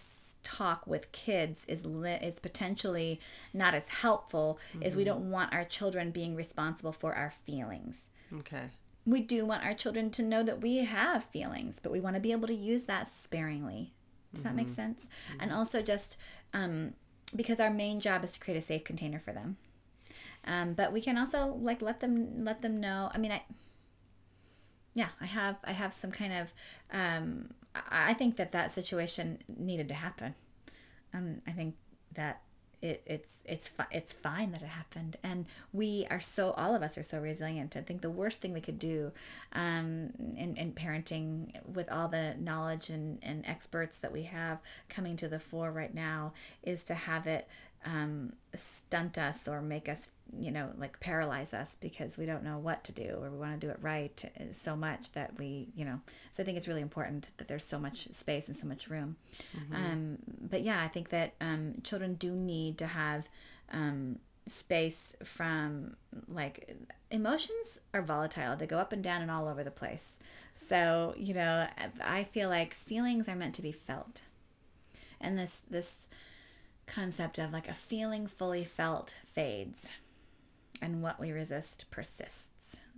[0.45, 3.19] talk with kids is li- is potentially
[3.53, 7.97] not as helpful is we don't want our children being responsible for our feelings
[8.41, 8.67] Okay.
[9.07, 12.21] we do want our children to know that we have feelings, but we want to
[12.21, 13.95] be able to use that sparingly.
[14.35, 15.07] Does that make sense?
[15.41, 16.17] And also just
[16.53, 16.93] um,
[17.35, 19.57] because our main job is to create a safe container for them.
[20.47, 23.11] Um, but we can also like let them let them know.
[23.15, 23.43] I mean, I
[24.95, 26.53] yeah, I have I have some kind of
[26.93, 30.35] um, I I think that that situation needed to happen.
[31.15, 31.75] Um, I think
[32.15, 32.43] that
[32.81, 36.97] it, it's it's it's fine that it happened, and we are so all of us
[36.97, 37.77] are so resilient.
[37.77, 39.11] I think the worst thing we could do
[39.53, 44.59] um, in, in parenting, with all the knowledge and, and experts that we have
[44.89, 47.49] coming to the fore right now, is to have it
[47.85, 50.09] um, stunt us or make us
[50.39, 53.59] you know like paralyze us because we don't know what to do or we want
[53.59, 55.99] to do it right uh, so much that we you know
[56.33, 59.17] so i think it's really important that there's so much space and so much room.
[59.75, 60.19] Um,
[60.51, 63.27] but yeah i think that um, children do need to have
[63.73, 66.77] um, space from like
[67.11, 68.57] emotions are volatile.
[68.57, 70.05] They go up and down and all over the place.
[70.69, 71.67] So you know
[72.03, 74.23] i feel like feelings are meant to be felt.
[75.21, 75.93] And this this
[76.89, 79.87] concept of like a feeling fully felt fades
[80.81, 82.49] and what we resist persists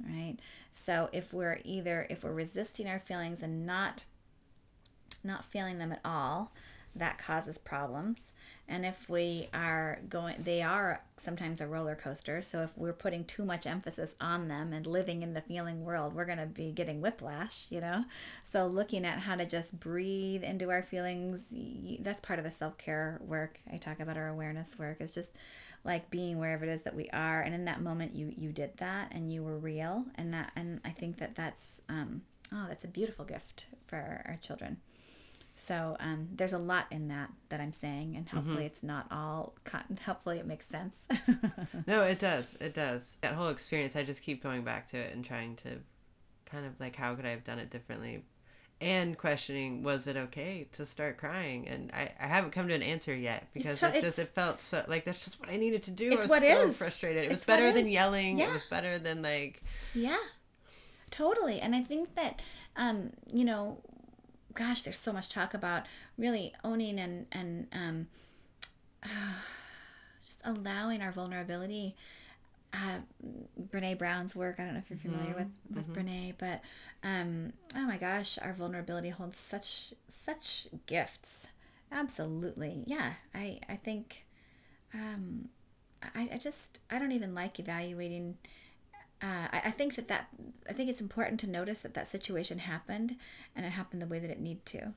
[0.09, 0.37] right?
[0.87, 4.05] So if we're either if we're resisting our feelings and not
[5.23, 6.53] not feeling them at all
[6.95, 8.19] that causes problems
[8.71, 12.41] and if we are going they are sometimes a roller coaster.
[12.41, 16.15] So if we're putting too much emphasis on them and living in the feeling world
[16.15, 18.05] we're going to be getting whiplash you know?
[18.51, 21.41] So looking at how to just breathe into our feelings,
[22.01, 23.61] that's part of the self-care work.
[23.73, 25.01] I talk about our awareness work.
[25.01, 25.31] Is just
[25.85, 27.43] like being wherever it is that we are.
[27.43, 30.05] And in that moment you you did that and you were real.
[30.15, 34.39] And that and i think that that's um oh that's a beautiful gift for our
[34.43, 34.79] children
[35.71, 39.55] so um, there's a lot in that that I'm saying, and hopefully it's not all.
[39.65, 40.95] Con- hopefully it makes sense.
[41.87, 42.57] No, it does.
[42.61, 43.15] It does.
[43.21, 45.79] That whole experience, I just keep going back to it and trying to
[46.45, 48.25] kind of like how could I have done it differently,
[48.81, 52.83] and questioning was it okay to start crying, and I, I haven't come to an
[52.83, 55.85] answer yet because to- it just it felt so like that's just what I needed
[55.85, 56.09] to do.
[56.09, 56.77] It's I was what so is.
[56.77, 57.25] frustrated.
[57.27, 57.93] It was It's what better than is.
[57.93, 58.39] yelling.
[58.41, 58.49] Yeah.
[58.49, 59.63] It was better than like
[59.95, 60.19] Yeah,
[61.11, 61.61] totally.
[61.61, 62.43] And I think that,
[62.77, 63.81] um, you know,
[64.55, 65.87] gosh, there's so much talk about
[66.19, 68.07] really owning and and um,
[70.27, 71.97] just allowing our vulnerability.
[72.73, 72.99] Uh,
[73.73, 74.57] Brene Brown's work.
[74.61, 76.61] I don't know if you're familiar with with Brene, but
[77.03, 81.49] um, oh my gosh, our vulnerability holds such such gifts.
[81.91, 83.15] Absolutely, yeah.
[83.35, 84.25] I I think
[84.95, 85.49] um,
[86.15, 88.37] I, I just I don't even like evaluating
[89.23, 90.29] uh, I, I think that that
[90.69, 93.17] I think it's important to notice that that situation happened,
[93.55, 94.95] and it happened the way that it needed to,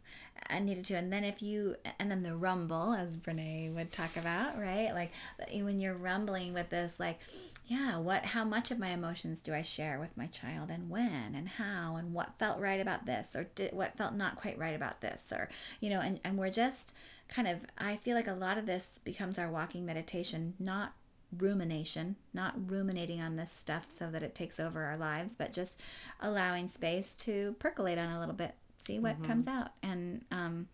[0.47, 0.95] and needed to.
[0.95, 4.93] And then if you and then the rumble, as Brene would talk about, right?
[4.93, 5.11] Like
[5.51, 7.19] when you're rumbling with this, like,
[7.67, 8.24] yeah, what?
[8.24, 11.97] How much of my emotions do I share with my child, and when, and how,
[11.97, 15.21] and what felt right about this, or did what felt not quite right about this,
[15.34, 15.49] or
[15.82, 16.93] you know, and and we're just
[17.28, 17.65] kind of.
[17.78, 20.93] I feel like a lot of this becomes our walking meditation, not
[21.38, 25.79] rumination, not ruminating on this stuff so that it takes over our lives, but just
[26.21, 28.55] allowing space to percolate on a little bit,
[28.86, 30.67] see what comes out, and um,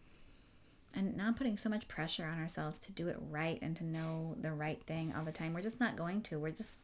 [0.94, 4.36] and not putting so much pressure on ourselves to do it right and to know
[4.42, 5.54] the right thing all the time.
[5.54, 6.40] We're just not going to.
[6.40, 6.79] We're just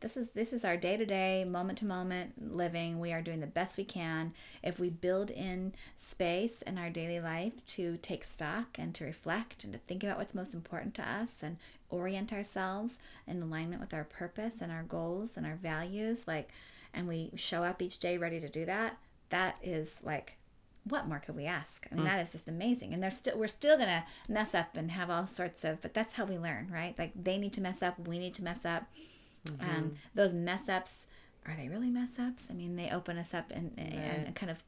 [0.00, 3.00] this is this is our day to day, moment to moment living.
[3.00, 4.32] We are doing the best we can.
[4.62, 9.64] If we build in space in our daily life to take stock and to reflect
[9.64, 11.56] and to think about what's most important to us and
[11.90, 12.92] orient ourselves
[13.26, 16.50] in alignment with our purpose and our goals and our values, like,
[16.94, 18.98] and we show up each day ready to do that,
[19.30, 20.34] that is like
[20.84, 21.86] what more could we ask?
[21.90, 22.08] I mean, mm.
[22.08, 22.94] that is just amazing.
[22.94, 26.14] And they're still, we're still gonna mess up and have all sorts of, but that's
[26.14, 26.98] how we learn, right?
[26.98, 28.84] Like they need to mess up, we need to mess up.
[29.60, 30.92] Um, those mess ups,
[31.46, 32.44] are they really mess ups?
[32.50, 34.34] I mean, they open us up and, and Right.
[34.34, 34.58] kind of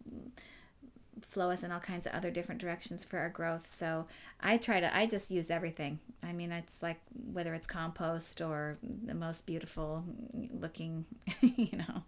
[1.29, 3.75] flow us in all kinds of other different directions for our growth.
[3.79, 4.07] So
[4.41, 5.99] I try to, I just use everything.
[6.23, 7.01] I mean, it's like
[7.33, 10.05] whether it's compost or the most beautiful
[10.53, 11.05] looking,
[11.41, 12.03] you know,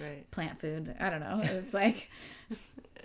[0.00, 0.28] right.
[0.30, 0.94] plant food.
[1.00, 1.40] I don't know.
[1.42, 2.10] It's like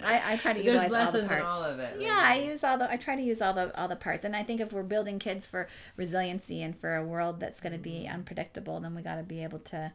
[0.04, 1.40] I, I try to utilize all the lessons parts.
[1.42, 1.98] in all of it.
[2.00, 2.90] yeah, I use all the.
[2.92, 5.18] I try to use all the all the parts, and I think if we're building
[5.20, 8.14] kids for resiliency and for a world that's going to be Mm-hmm.
[8.14, 9.92] unpredictable, then we got to be able to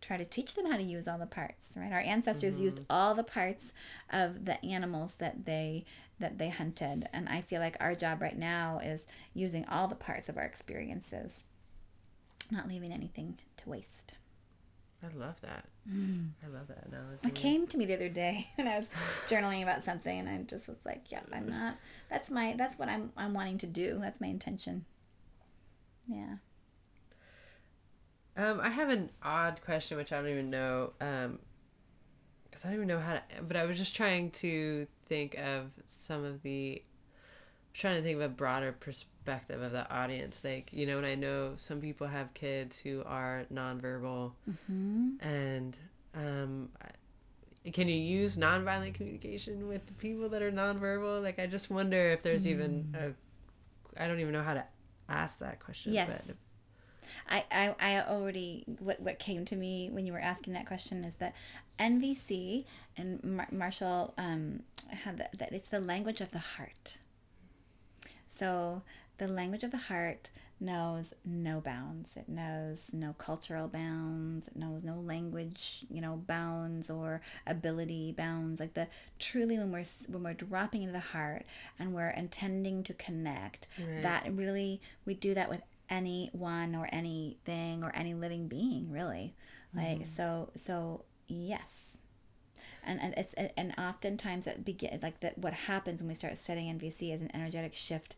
[0.00, 1.64] try to teach them how to use all the parts.
[1.76, 1.92] Right?
[1.92, 2.64] Our ancestors Mm-hmm.
[2.64, 3.72] used all the parts
[4.10, 5.84] of the animals that they
[6.18, 9.02] that they hunted, and I feel like our job right now is
[9.34, 11.32] using all the parts of our experiences,
[12.50, 14.14] not leaving anything to waste.
[15.02, 15.66] I love that.
[15.88, 17.28] I love that analogy.
[17.28, 18.88] It came to me the other day and I was
[19.28, 21.76] journaling about something and I just was like, yeah, I'm not
[22.08, 23.98] that's my that's what I'm I'm wanting to do.
[24.00, 24.84] That's my intention.
[26.08, 26.36] Yeah.
[28.36, 31.38] Um, I have an odd question, which I don't even know, um,
[32.44, 33.20] because I don't even know how to.
[33.46, 36.82] But I was just trying to think of some of the,
[37.72, 40.42] trying to think of a broader perspective of the audience.
[40.44, 44.32] Like you know, and I know some people have kids who are nonverbal,
[45.20, 45.76] and
[46.14, 46.68] um,
[47.72, 51.22] can you use nonviolent communication with the people that are nonverbal?
[51.22, 54.02] Like, I just wonder if there's even a.
[54.02, 54.64] I don't even know how to
[55.08, 55.92] ask that question.
[55.92, 56.22] Yes.
[56.26, 56.36] But
[57.28, 61.04] I, I, I already what what came to me when you were asking that question
[61.04, 61.34] is that
[61.78, 62.64] NVC
[62.96, 66.98] and Mar- Marshall um, had that, that it's the language of the heart.
[68.38, 68.82] So
[69.18, 70.28] the language of the heart
[70.58, 72.08] knows no bounds.
[72.16, 74.48] It knows no cultural bounds.
[74.48, 78.58] It knows no language, you know, bounds or ability bounds.
[78.60, 78.88] Like the
[79.18, 81.44] truly when we're when we're dropping into the heart
[81.78, 84.02] and we're intending to connect, Right.
[84.02, 89.34] that really we do that with anyone or anything or any living being, really.
[89.74, 90.16] Like mm.
[90.16, 91.68] so so yes
[92.86, 96.78] and and it's and oftentimes it begin like that what happens when we start studying
[96.78, 98.14] NVC is an energetic shift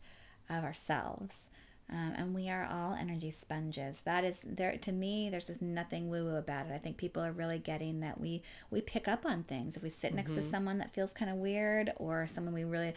[0.49, 1.33] of ourselves.
[1.91, 3.97] Um, and we are all energy sponges.
[4.05, 5.29] That is there to me.
[5.29, 6.73] There's just nothing woo woo about it.
[6.73, 9.75] I think people are really getting that we we pick up on things.
[9.75, 12.93] If we sit next to someone that feels kind of weird, or someone we really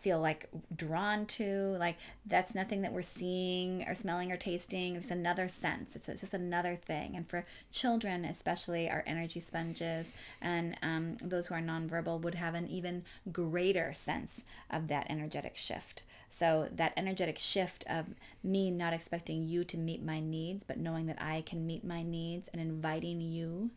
[0.00, 4.96] feel like drawn to, like that's nothing that we're seeing or smelling or tasting.
[4.96, 5.96] It's another sense.
[5.96, 7.16] It's, it's just another thing.
[7.16, 10.06] And for children, especially, our energy sponges,
[10.40, 15.56] and um, those who are nonverbal would have an even greater sense of that energetic
[15.56, 16.02] shift.
[16.36, 18.06] So that energetic shift of
[18.42, 22.02] me not expecting you to meet my needs, but knowing that I can meet my
[22.02, 23.70] needs and inviting you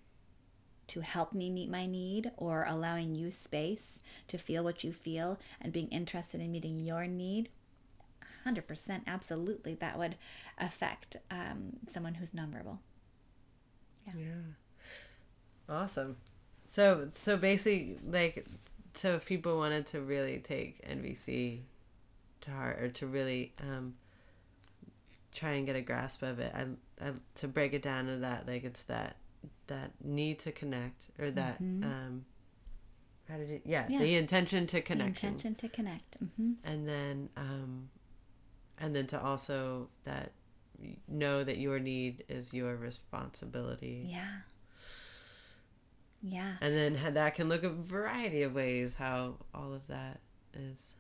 [0.88, 5.38] to help me meet my need or allowing you space to feel what you feel
[5.62, 7.50] and being interested in meeting your need
[8.46, 10.16] 100% absolutely that would
[10.58, 12.78] affect um, someone who's nonverbal
[14.08, 14.54] Yeah.
[15.70, 16.16] Awesome.
[16.70, 18.46] So so basically, like,
[18.94, 21.60] so if people wanted to really take NVC
[22.48, 23.94] to heart or to really um,
[25.34, 26.66] try and get a grasp of it, I,
[27.06, 29.18] I to break it down to that, like it's that
[29.68, 31.84] that need to connect or that Mm-hmm.
[31.84, 32.26] um,
[33.30, 34.00] how did you yeah, Yeah.
[34.00, 36.16] the intention to The intention to connect.
[36.38, 37.90] hmm and then um,
[38.80, 40.32] and then to also that
[41.08, 44.38] know that your need is your responsibility Yeah.
[46.22, 46.54] Yeah.
[46.62, 50.20] and then that can look a variety of ways how all of that
[50.54, 50.94] is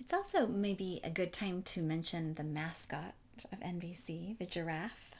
[0.00, 3.14] It's also maybe a good time to mention the mascot
[3.52, 5.14] of NVC, the giraffe.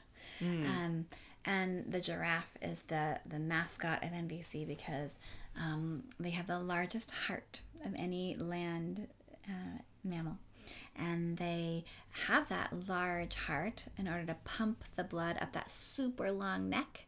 [0.66, 1.06] Um,
[1.44, 5.12] and the giraffe is the, the mascot of NVC because
[5.58, 9.08] um, they have the largest heart of any land
[9.46, 10.38] uh, mammal.
[10.96, 11.84] And they
[12.26, 17.04] have that large heart in order to pump the blood up that super long neck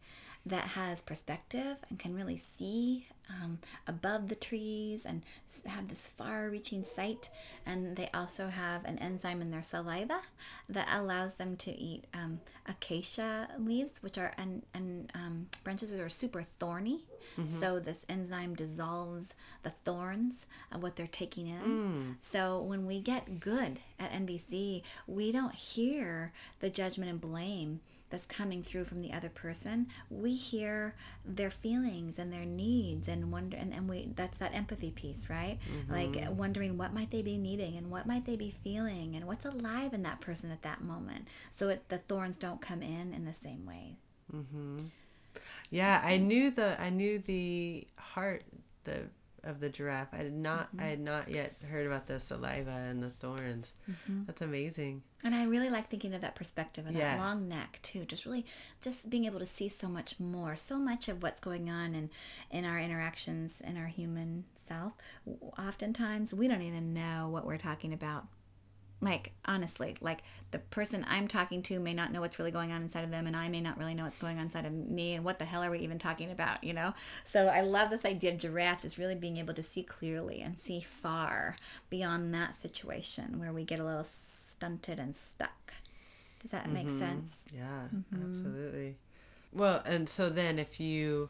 [0.46, 5.22] that has perspective and can really see um, above the trees and
[5.66, 7.28] have this far reaching sight.
[7.66, 10.20] And they also have an enzyme in their saliva
[10.68, 16.00] that allows them to eat um, acacia leaves, which are and, and um, branches that
[16.00, 17.04] are super thorny.
[17.60, 19.26] So this enzyme dissolves
[19.62, 20.34] the thorns
[20.72, 21.60] of what they're taking in.
[22.32, 28.26] So when we get good at NVC, we don't hear the judgment and blame that's
[28.26, 29.86] coming through from the other person.
[30.10, 30.94] We hear
[31.24, 35.58] their feelings and their needs and wonder and, and we that's that empathy piece, right?
[35.88, 39.44] Like wondering what might they be needing and what might they be feeling and what's
[39.44, 41.28] alive in that person at that moment.
[41.56, 43.96] So it, the thorns don't come in in the same way.
[44.34, 44.78] mm-hmm.
[45.70, 48.44] yeah i knew the i knew the heart
[48.84, 49.02] the
[49.44, 50.88] of the giraffe i did not i mm-hmm.
[50.90, 54.22] had not yet heard about the saliva and the thorns mm-hmm.
[54.26, 57.16] that's amazing And I really like thinking of that perspective and Yeah.
[57.16, 58.06] that long neck too.
[58.06, 58.46] Just really,
[58.80, 62.08] just being able to see so much more, so much of what's going on in
[62.50, 64.94] in our interactions in our human self.
[65.58, 68.28] Oftentimes, we don't even know what we're talking about.
[69.02, 70.20] Like honestly, like
[70.50, 73.26] the person I'm talking to may not know what's really going on inside of them,
[73.26, 75.14] and I may not really know what's going on inside of me.
[75.14, 76.62] And what the hell are we even talking about?
[76.62, 76.94] You know.
[77.24, 80.58] So I love this idea of giraffe just really being able to see clearly and
[80.58, 81.56] see far
[81.88, 84.06] beyond that situation where we get a little
[84.46, 85.72] stunted and stuck.
[86.40, 86.98] Does that make mm-hmm.
[86.98, 87.36] sense?
[87.54, 88.30] Yeah, mm-hmm.
[88.30, 88.96] absolutely.
[89.52, 91.28] Well, and so then if you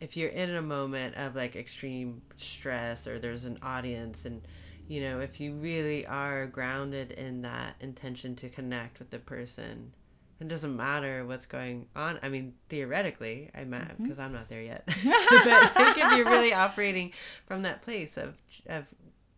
[0.00, 4.42] if you're in a moment of like extreme stress or there's an audience and
[4.88, 9.92] you know, if you really are grounded in that intention to connect with the person,
[10.40, 12.18] it doesn't matter what's going on.
[12.22, 14.84] I mean, theoretically, I meant because I'm not there yet.
[14.86, 17.12] but I think if you're really operating
[17.46, 18.34] from that place of
[18.66, 18.86] of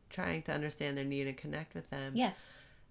[0.09, 2.37] trying to understand their need and connect with them, Yes.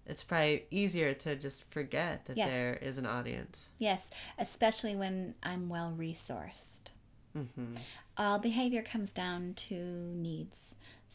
[0.06, 2.48] it's probably easier to just forget that Yes.
[2.48, 3.68] there is an audience.
[3.78, 4.02] Yes.
[4.38, 6.90] Especially when I'm well resourced.
[7.32, 7.74] hmm
[8.16, 10.56] all behavior comes down to needs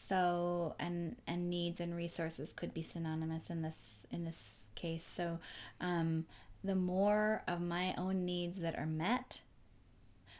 [0.08, 3.76] so and and needs and resources could be synonymous in this
[4.10, 4.38] in this
[4.74, 5.38] case so
[5.80, 6.24] um,
[6.62, 9.40] the more of my own needs that are met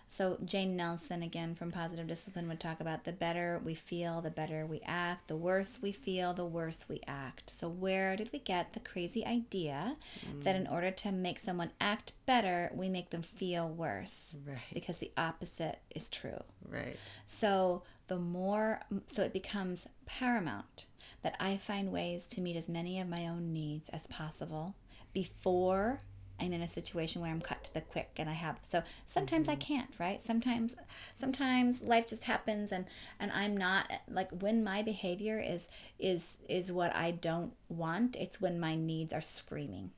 [0.09, 4.31] so Jane Nelsen again from positive discipline would talk about the better we feel the
[4.31, 8.39] better we act the worse we feel the worse we act so where did we
[8.39, 9.97] get the crazy idea
[10.43, 14.15] that in order to make someone act better we make them feel worse
[14.47, 14.59] Right.
[14.73, 16.43] because the opposite is true.
[16.69, 16.97] Right.
[17.41, 18.81] So the more,
[19.13, 20.87] so it becomes paramount
[21.23, 24.75] that I find ways to meet as many of my own needs as possible
[25.13, 26.01] before
[26.39, 29.49] I'm in a situation where I'm cut to the quick and I have so sometimes
[29.49, 30.25] I can't right?
[30.25, 30.77] Sometimes
[31.15, 32.85] sometimes life just happens and
[33.19, 38.41] and I'm not like when my behavior is is is what I don't want it's
[38.41, 39.93] when my needs are screaming.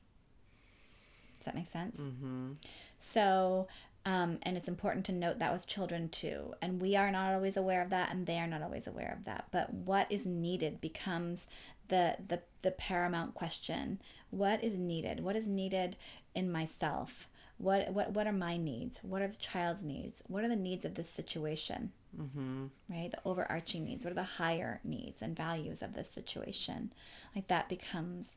[1.39, 1.97] Does that make sense?
[1.97, 2.53] Mm-hmm.
[2.99, 3.69] so,
[4.09, 6.55] um, and it's important to note that with children too.
[6.63, 9.27] And we are not always aware of that, and they are not always aware of
[9.27, 9.49] that.
[9.53, 11.47] But what is needed becomes
[11.89, 14.01] the the the paramount question.
[14.31, 15.21] What is needed?
[15.21, 15.97] What is needed
[16.35, 17.29] in myself?
[17.59, 18.99] What what what are my needs?
[19.03, 20.23] What are the child's needs?
[20.27, 21.93] What are the needs of this situation?
[22.19, 22.67] Mm-hmm.
[22.91, 24.07] Right, the overarching needs.
[24.07, 26.95] What are the higher needs and values of this situation?
[27.37, 28.29] Like that becomes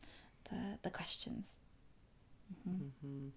[0.49, 1.45] the the questions.
[2.67, 3.29] Mm-hmm.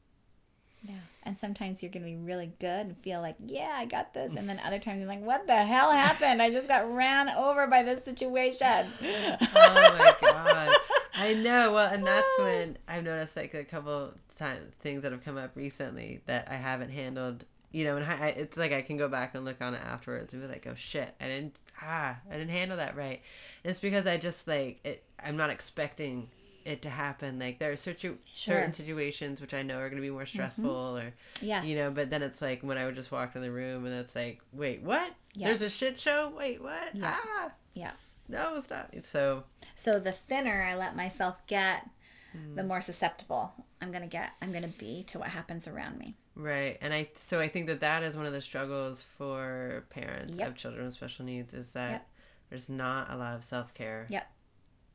[0.87, 0.95] Yeah.
[1.23, 4.33] And sometimes you're going to be really good and feel like, yeah, I got this.
[4.37, 6.43] And then other times you're like, what the hell happened?
[6.43, 8.87] I just got ran over by this situation.
[9.57, 10.77] Oh my god.
[11.15, 11.73] I know.
[11.73, 15.53] Well, and that's when I've noticed like a couple times things that have come up
[15.55, 17.45] recently that I haven't handled.
[17.73, 20.35] You know, and I, it's like I can go back and look on it afterwards
[20.35, 23.21] and be like, oh shit, I didn't ah, I didn't handle that right.
[23.63, 25.03] And it's because I just like it.
[25.25, 26.29] I'm not expecting
[26.65, 27.39] it to happen.
[27.39, 28.57] Like there are certain Sure.
[28.57, 31.91] certain situations which I know are going to be more stressful, or yeah, you know.
[31.91, 34.41] But then it's like when I would just walk in the room and it's like,
[34.53, 35.13] wait, what?
[35.35, 35.49] Yeah.
[35.49, 36.33] There's a shit show.
[36.37, 36.95] Wait, what?
[36.95, 37.15] Yeah.
[37.25, 37.93] Ah, Yeah.
[38.29, 38.95] no, stop.
[39.03, 39.45] So
[39.77, 41.89] So the thinner I let myself get,
[42.33, 42.69] the Hmm.
[42.69, 44.31] more susceptible I'm gonna get.
[44.41, 46.17] I'm gonna be to what happens around me.
[46.37, 50.37] right, and I so I think that that is one of the struggles for parents
[50.39, 50.49] Yep.
[50.49, 52.07] of children with special needs is that Yep.
[52.51, 54.07] there's not a lot of self care.
[54.09, 54.27] Yep.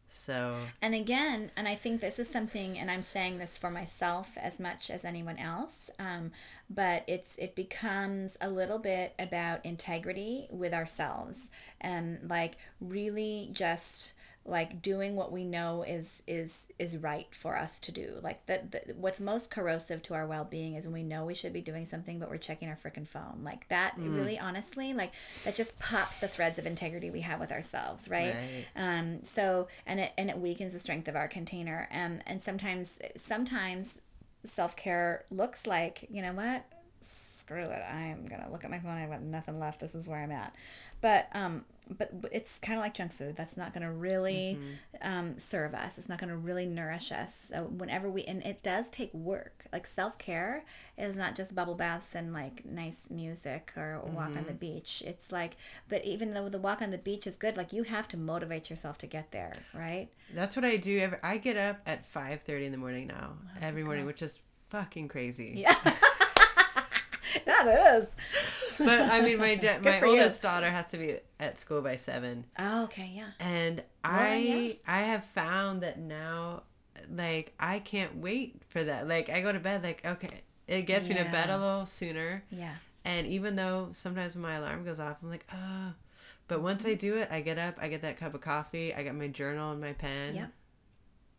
[0.09, 4.37] So And again, and I think this is something, and I'm saying this for myself
[4.37, 6.31] as much as anyone else, um,
[6.69, 11.37] but it's it becomes a little bit about integrity with ourselves,
[11.81, 14.13] and like really just
[14.49, 18.15] like doing what we know is is is right for us to do.
[18.23, 21.35] Like the, the what's most corrosive to our well being is when we know we
[21.35, 23.41] should be doing something, but we're checking our freaking phone.
[23.43, 25.13] Like that, really, honestly, like
[25.45, 28.35] that just pops the threads of integrity we have with ourselves, right?
[28.35, 28.65] Right.
[28.75, 31.87] Um, so and it and it weakens the strength of our container.
[31.91, 33.99] Um, and sometimes sometimes
[34.45, 36.65] self care looks like you know what,
[37.49, 37.83] screw it.
[37.91, 38.91] I'm gonna look at my phone.
[38.91, 39.79] I've got nothing left.
[39.79, 40.55] This is where I'm at.
[41.01, 41.65] But um,
[41.97, 43.35] but it's kind of like junk food.
[43.35, 44.59] That's not gonna really
[45.01, 45.97] um, serve us.
[45.97, 47.31] It's not gonna really nourish us.
[47.49, 49.65] So whenever we and it does take work.
[49.71, 50.63] Like self care
[50.97, 55.03] is not just bubble baths and like nice music or a walk on the beach.
[55.05, 55.57] It's like,
[55.87, 58.69] but even though the walk on the beach is good, like you have to motivate
[58.69, 60.09] yourself to get there, right?
[60.33, 61.11] That's what I do.
[61.23, 64.39] I get up at five thirty in the morning now, every morning, which is
[64.69, 65.53] fucking crazy.
[65.57, 65.75] Yeah.
[67.45, 67.67] that
[67.97, 68.07] is.
[68.77, 70.11] But I mean, my da- my for you.
[70.21, 73.31] oldest daughter has to be at school by seven, Oh, okay, yeah.
[73.39, 74.73] and I yeah.
[74.87, 76.63] I have found that now,
[77.13, 79.07] like I can't wait for that.
[79.07, 82.43] Like I go to bed, like okay, it gets me to bed a little sooner,
[82.49, 82.75] Yeah.
[83.05, 85.93] and even though sometimes when my alarm goes off, I'm like ah.
[86.47, 89.03] But once I do it, I get up, I get that cup of coffee, I
[89.03, 90.47] get my journal and my pen, Yeah.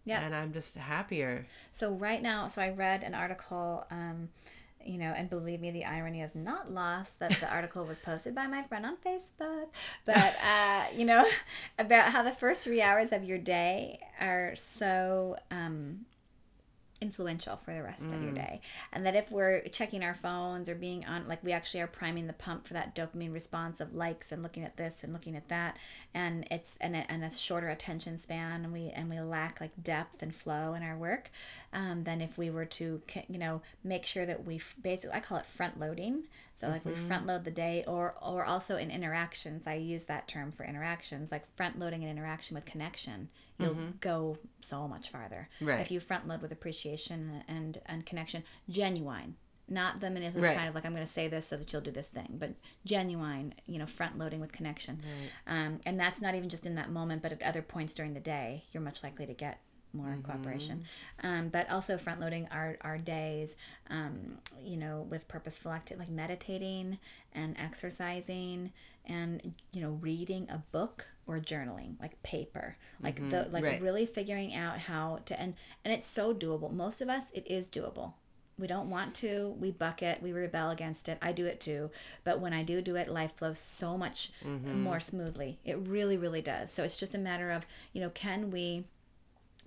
[0.04, 0.22] Yep.
[0.22, 1.46] and I'm just happier.
[1.72, 4.28] So right now, so I read an article, um,
[4.84, 8.34] you know, and believe me, the irony is not lost that the article was posted
[8.34, 9.66] by my friend on Facebook,
[10.04, 11.26] but uh, you know,
[11.78, 16.06] about how the first three hours of your day are so um,
[17.00, 18.60] influential for the rest of your day,
[18.92, 22.26] and that if we're checking our phones or being on, like we actually are priming
[22.26, 25.48] the pump for that dopamine response of likes and looking at this and looking at
[25.48, 25.76] that,
[26.14, 29.72] and it's and a, and a shorter attention span, and we and we lack like
[29.82, 31.30] depth and flow in our work,
[31.72, 35.38] um, than if we were to you know make sure that we basically I call
[35.38, 36.24] it front loading.
[36.60, 39.66] So like we front load the day, or or also in interactions.
[39.66, 43.28] I use that term for interactions, like front loading an interaction with connection.
[43.58, 45.80] You'll go so much farther Right.
[45.80, 49.36] if you front load with appreciation and and connection, genuine.
[49.72, 50.56] Not the manipulative Right.
[50.56, 52.54] kind of like I'm going to say this so that you'll do this thing, but
[52.84, 55.00] genuine, you know, front loading with connection,
[55.46, 58.20] um, and that's not even just in that moment, but at other points during the
[58.20, 59.60] day, you're much likely to get
[59.92, 60.84] more cooperation.
[61.22, 63.54] Um, but also front loading our, our days,
[63.88, 66.98] um, you know, with purposeful activity like meditating
[67.32, 68.72] and exercising
[69.06, 73.82] and, you know, reading a book or journaling, like paper, like the, like right.
[73.82, 75.54] really figuring out how to, and,
[75.84, 76.72] and it's so doable.
[76.72, 78.12] Most of us, it is doable.
[78.58, 79.56] We don't want to.
[79.58, 80.22] We buck it.
[80.22, 81.16] We rebel against it.
[81.22, 81.90] I do it too.
[82.24, 84.32] But when I do do it, life flows so much
[84.82, 85.58] more smoothly.
[85.64, 86.70] It really, really does.
[86.70, 88.84] So it's just a matter of, you know, can we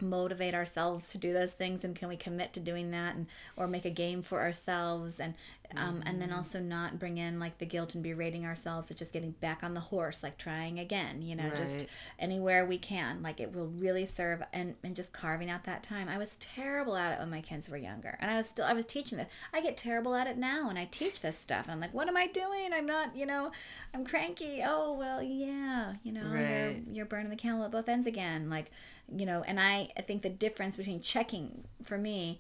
[0.02, 3.68] motivate ourselves to do those things and can we commit to doing that and or
[3.68, 5.34] make a game for ourselves and
[5.78, 9.14] um, and then also not bring in like the guilt and berating ourselves but just
[9.14, 11.88] getting back on the horse like trying again you know just
[12.20, 13.22] anywhere we can.
[13.22, 16.08] Like it will really serve and and just carving out that time.
[16.10, 18.74] I was terrible at it when my kids were younger and i was still i
[18.74, 19.28] was teaching this.
[19.54, 22.08] I get terrible at it now and i teach this stuff and i'm like what
[22.08, 22.72] am i doing?
[22.74, 23.52] I'm not you know
[23.94, 24.64] i'm cranky.
[24.66, 28.50] Oh well yeah you know you're, you're burning the candle at both ends again.
[28.50, 28.72] Like
[29.16, 32.40] you know and i, I think the difference between checking for me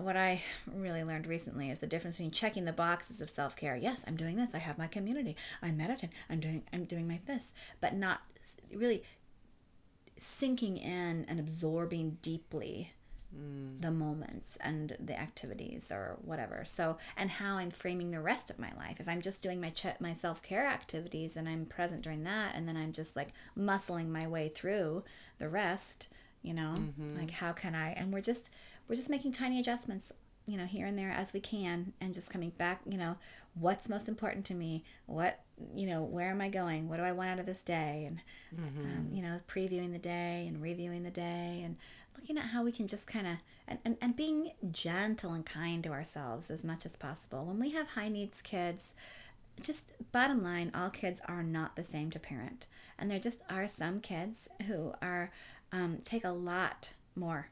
[0.00, 0.42] what i
[0.74, 4.36] really learned recently is the difference between checking the boxes of self-care yes i'm doing
[4.36, 7.44] this i have my community i meditate i'm doing i'm doing my this
[7.80, 8.20] but not
[8.72, 9.02] really
[10.18, 12.92] sinking in and absorbing deeply
[13.36, 13.80] mm.
[13.80, 16.64] the moments and the activities or whatever.
[16.66, 19.00] So, and how I'm framing the rest of my life.
[19.00, 22.54] If I'm just doing my ch- my self care activities and I'm present during that,
[22.54, 25.04] and then I'm just like muscling my way through
[25.38, 26.08] the rest,
[26.42, 27.18] you know, mm-hmm.
[27.18, 27.92] like how can I?
[27.92, 28.50] And we're just
[28.88, 30.12] we're just making tiny adjustments,
[30.46, 33.16] you know, here and there as we can, and just coming back, you know,
[33.54, 35.40] what's most important to me, what
[35.74, 38.20] you know, where am I going, what do I want out of this day, and
[38.84, 41.76] um, you know, previewing the day and reviewing the day and
[42.16, 43.34] looking at how we can just kind of
[43.66, 47.44] and, and, and being gentle and kind to ourselves as much as possible.
[47.44, 48.92] When we have high needs kids
[49.62, 52.66] just bottom line all kids are not the same to parent.
[52.98, 55.30] And there just are some kids who are
[55.72, 57.50] um, take a lot more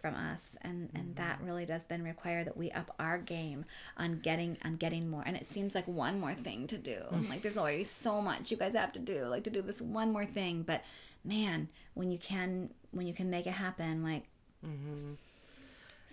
[0.00, 1.22] from us and and mm-hmm.
[1.22, 3.64] that really does then require that we up our game
[3.96, 5.22] on getting on getting more.
[5.24, 6.98] And it seems like one more thing to do.
[7.12, 7.28] Mm.
[7.28, 10.12] Like there's already so much you guys have to do like to do this one
[10.12, 10.62] more thing.
[10.62, 10.82] But
[11.24, 14.24] man when you can when you can make it happen like
[14.64, 15.14] mm-hmm.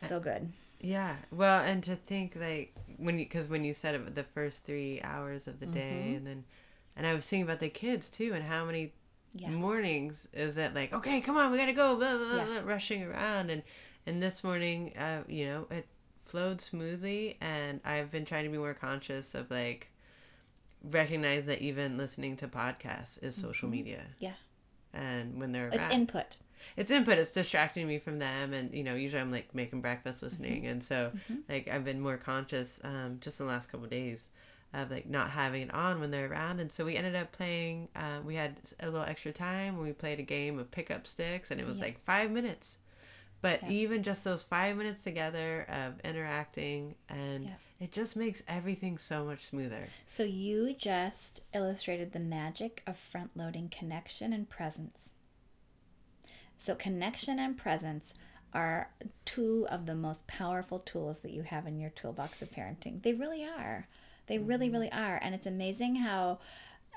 [0.07, 0.51] so good.
[0.81, 1.15] Yeah.
[1.31, 5.01] Well, and to think like when you because when you said it, the first three
[5.03, 6.17] hours of the day, mm-hmm.
[6.17, 6.43] and then
[6.95, 8.93] and I was thinking about the kids too, and how many
[9.37, 9.49] Yeah.
[9.49, 12.45] mornings is it like okay, come on, we gotta go, blah, blah, Yeah.
[12.45, 13.61] blah, rushing around, and
[14.07, 15.85] and this morning, uh, you know, it
[16.25, 19.89] flowed smoothly, and I've been trying to be more conscious of like
[20.83, 24.33] recognize that even listening to podcasts is social media, yeah.
[24.93, 26.37] And when they're it's around- input.
[26.77, 30.23] It's input it's distracting me from them and you know usually i'm like making breakfast
[30.23, 30.65] listening.
[30.65, 31.11] And so
[31.47, 34.25] like i've been more conscious um, just in the last couple of days
[34.75, 37.87] of like not having it on when they're around and so we ended up playing
[37.95, 41.49] uh, we had a little extra time when we played a game of pickup sticks
[41.51, 41.85] and it was Yeah.
[41.85, 42.77] like five minutes
[43.41, 43.69] but Yeah.
[43.69, 47.55] even just those five minutes together of interacting and Yeah.
[47.79, 53.31] it just makes everything so much smoother So you just illustrated the magic of front
[53.35, 54.97] loading connection and presence.
[56.57, 58.13] So connection and presence
[58.53, 58.89] are
[59.25, 63.03] two of the most powerful tools that you have in your toolbox of parenting.
[63.03, 63.87] They really are.
[64.27, 65.19] They really, really are.
[65.21, 66.39] And it's amazing how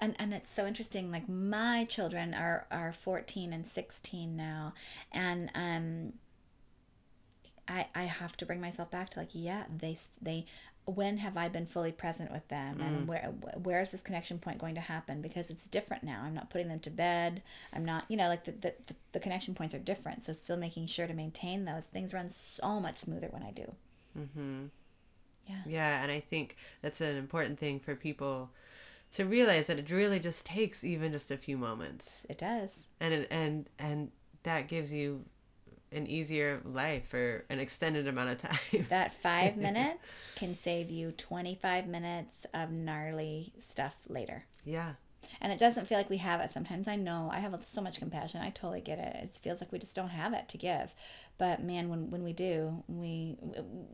[0.00, 4.74] and, and it's so interesting like my children are are 14 and 16 now.
[5.12, 6.12] And um
[7.66, 10.44] I, I have to bring myself back to like yeah they they
[10.84, 12.80] when have I been fully present with them?
[12.80, 13.30] And where
[13.62, 15.20] where is this connection point going to happen?
[15.20, 16.22] Because it's different now.
[16.24, 17.42] I'm not putting them to bed.
[17.74, 20.24] I'm not you know like the, the, the, the connection points are different.
[20.24, 21.84] So still making sure to maintain those.
[21.84, 23.74] Things run so much smoother when I do.
[24.18, 24.66] Mm-hmm
[25.48, 25.62] Yeah.
[25.66, 28.50] Yeah, and I think that's an important thing for people
[29.12, 32.70] to realize that it really just takes even just a few moments, it does
[33.00, 34.10] and it, and and
[34.42, 35.24] that gives you
[35.90, 38.86] an easier life for an extended amount of time.
[38.90, 40.06] that five minutes
[40.36, 44.92] can save you 25 minutes of gnarly stuff later yeah,
[45.40, 46.50] and it doesn't feel like we have it.
[46.52, 48.40] Sometimes i know i have so much compassion.
[48.40, 49.16] I totally get it.
[49.24, 50.94] It feels like we just don't have it to give.
[51.38, 53.36] But man when, when we do we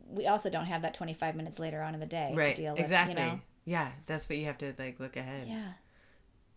[0.09, 2.73] we also don't have that 25 minutes later on in the day right, to deal
[2.73, 3.13] with exactly.
[3.13, 3.39] you know?
[3.65, 5.47] Yeah, that's what you have to like look ahead.
[5.47, 5.73] yeah.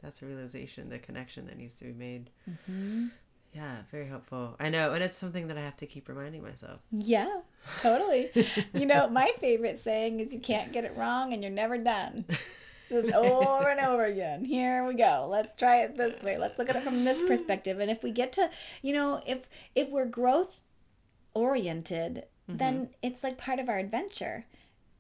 [0.03, 2.31] That's a realization, the connection that needs to be made.
[2.67, 3.09] hmm
[3.53, 4.55] Yeah, very helpful.
[4.61, 6.81] I know, and it's something that I have to keep reminding myself.
[6.93, 7.41] yeah.
[7.81, 8.29] Totally.
[8.75, 12.25] You know my favorite saying is you can't get it wrong and you're never done
[12.89, 14.45] Just over and over again.
[14.45, 15.29] Here we go.
[15.31, 16.39] Let's try it this way.
[16.39, 17.81] Let's look at it from this perspective.
[17.81, 18.51] And if we get to,
[18.83, 20.57] you know, if if we're growth
[21.35, 22.57] oriented, mm-hmm.
[22.57, 24.47] then it's like part of our adventure.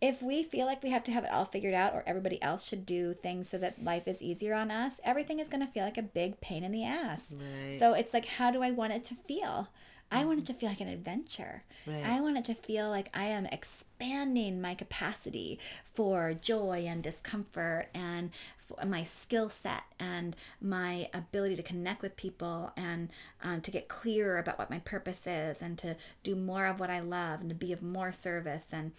[0.00, 2.64] If we feel like we have to have it all figured out or everybody else
[2.64, 5.82] should do things so that life is easier on us, everything is going to feel
[5.82, 7.22] like a big pain in the ass.
[7.32, 7.78] Right.
[7.80, 9.68] So it's like, how do I want it to feel?
[10.10, 11.62] I want it to feel like an adventure.
[11.86, 12.04] Right.
[12.04, 15.58] I want it to feel like I am expanding my capacity
[15.92, 18.30] for joy and discomfort and
[18.70, 23.10] f- my skill set and my ability to connect with people and
[23.42, 26.90] um, to get clearer about what my purpose is and to do more of what
[26.90, 28.92] I love and to be of more service and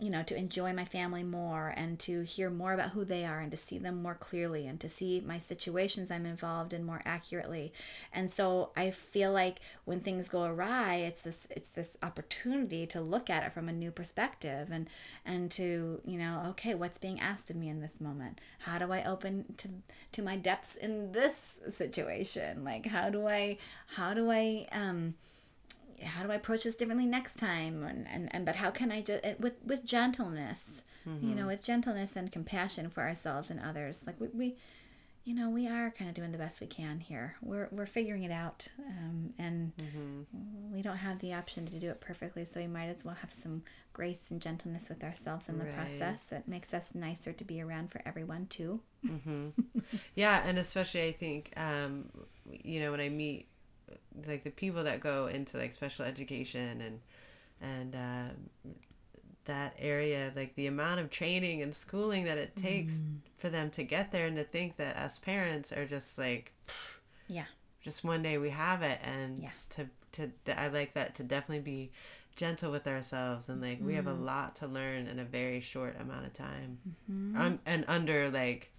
[0.00, 3.40] you know, to enjoy my family more and to hear more about who they are
[3.40, 7.02] and to see them more clearly and to see my situations I'm involved in more
[7.04, 7.72] accurately.
[8.12, 13.00] And so I feel like when things go awry, it's this it's this opportunity to
[13.00, 14.88] look at it from a new perspective and
[15.26, 18.40] and to, you know, okay, what's being asked of me in this moment?
[18.60, 19.68] How do I open to
[20.12, 22.64] to my depths in this situation?
[22.64, 23.58] Like how do I
[23.94, 25.14] how do I um
[26.04, 27.82] how do I approach this differently next time?
[27.84, 30.60] And, and, and but how can I just with with gentleness,
[31.04, 34.00] you know, with gentleness and compassion for ourselves and others.
[34.06, 34.56] Like we, we
[35.24, 37.36] you know, we are kind of doing the best we can here.
[37.42, 39.72] We're we're figuring it out, um, and
[40.72, 42.44] we don't have the option to do it perfectly.
[42.52, 43.62] So we might as well have some
[43.92, 45.74] grace and gentleness with ourselves in the Right.
[45.74, 46.20] process.
[46.32, 48.80] It makes us nicer to be around for everyone too.
[50.14, 52.08] Yeah, and especially I think, um,
[52.50, 53.46] you know, when I meet
[54.26, 57.00] like the people that go into like special education and
[57.60, 58.32] and uh,
[59.44, 63.00] that area, like the amount of training and schooling that it takes
[63.38, 66.52] for them to get there, and to think that us parents are just like,
[67.28, 67.46] Yeah.
[67.82, 69.50] just one day we have it, and Yeah.
[69.70, 71.92] to to I like that to definitely be
[72.34, 76.00] gentle with ourselves and like we have a lot to learn in a very short
[76.00, 76.78] amount of time,
[77.34, 78.71] um, and under like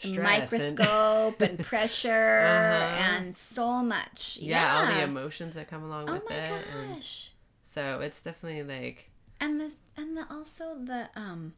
[0.00, 3.02] stress and- Microscope and, pressure Uh-huh.
[3.16, 4.38] and so much.
[4.40, 6.64] yeah, all the emotions that come along Oh with my it.
[6.76, 7.30] And gosh.
[7.62, 9.10] so it's definitely like,
[9.40, 11.54] and the and the also the um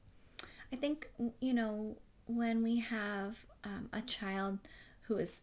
[0.73, 1.09] i think
[1.41, 1.97] you know
[2.27, 4.59] when we have um, a child
[5.03, 5.43] who is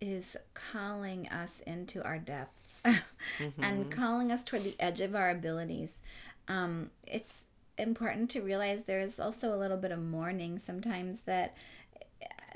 [0.00, 2.80] is calling us into our depths
[3.62, 5.90] and calling us toward the edge of our abilities.
[6.48, 7.32] Um, it's
[7.78, 11.56] important to realize there is also a little bit of mourning sometimes that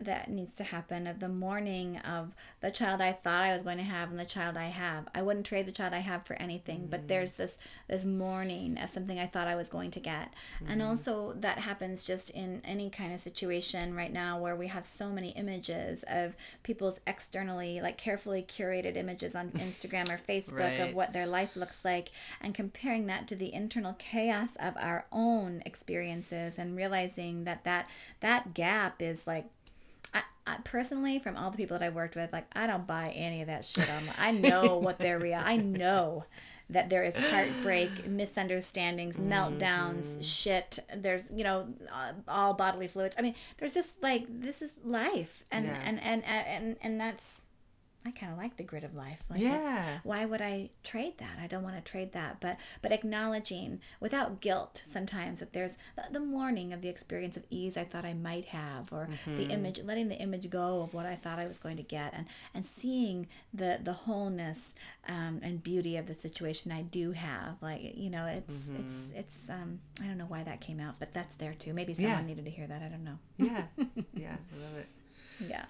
[0.01, 3.79] that needs to happen of the mourning of the child I thought I was going
[3.79, 5.09] to have and the child I have.
[5.15, 6.91] I wouldn't trade the child I have for anything, mm.
[6.91, 7.55] but there's this
[7.89, 10.33] this mourning of something I thought I was going to get.
[10.63, 10.67] Mm.
[10.71, 14.87] And also that happens just in any kind of situation right now where we have
[14.87, 20.89] so many images of people's externally like carefully curated images on Instagram or Facebook right.
[20.89, 22.11] of what their life looks like
[22.41, 27.89] and comparing that to the internal chaos of our own experiences and realizing that that
[28.21, 29.47] that gap is like
[30.17, 33.13] I, I, personally, from all the people that I've worked with, like I don't buy
[33.15, 33.89] any of that shit.
[33.89, 35.41] On, I know what they're real.
[35.43, 36.25] I know
[36.71, 39.33] that there is heartbreak, misunderstandings, mm-hmm.
[39.33, 40.79] meltdowns, shit.
[40.95, 43.15] There's you know uh, all bodily fluids.
[43.19, 45.81] I mean, there's just like this is life, and yeah.
[45.85, 47.36] and, and and and that's
[48.07, 49.19] I kind of like the grit of life.
[49.29, 49.99] Like yeah.
[50.05, 51.39] Why would I trade that?
[51.43, 52.39] I don't want to trade that.
[52.41, 57.43] But but acknowledging without guilt sometimes that there's the, the mourning of the experience of
[57.51, 59.37] ease I thought I might have, or mm-hmm.
[59.37, 62.15] the image, letting the image go of what I thought I was going to get,
[62.15, 64.73] and and seeing the the wholeness
[65.09, 67.57] um, and beauty of the situation I do have.
[67.61, 68.77] Like you know, it's mm-hmm.
[68.77, 71.75] it's it's um I don't know why that came out, but that's there too.
[71.75, 72.23] Maybe someone yeah.
[72.23, 72.83] needed to hear that.
[72.83, 73.19] I don't know.
[73.37, 73.65] Yeah.
[74.15, 74.37] Yeah.
[74.55, 74.87] I love it.
[75.41, 75.65] Yeah.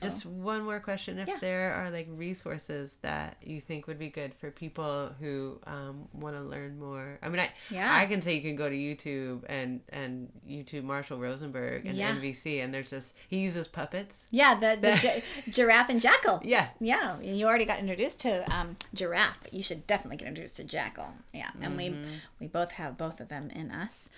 [0.00, 0.30] Just oh.
[0.30, 1.38] one more question: If yeah.
[1.40, 6.36] there are like resources that you think would be good for people who um, want
[6.36, 7.94] to learn more, I mean, I yeah.
[7.94, 12.14] I can say you can go to YouTube and and YouTube Marshall Rosenberg and yeah.
[12.14, 14.26] NVC, and there's just he uses puppets.
[14.30, 16.42] Yeah, the, the gi- giraffe and jackal.
[16.48, 17.20] Yeah, yeah.
[17.20, 19.40] You already got introduced to um, giraffe.
[19.52, 21.08] You should definitely get introduced to jackal.
[21.34, 22.04] Yeah, and mm-hmm.
[22.04, 24.08] we we both have both of them in us.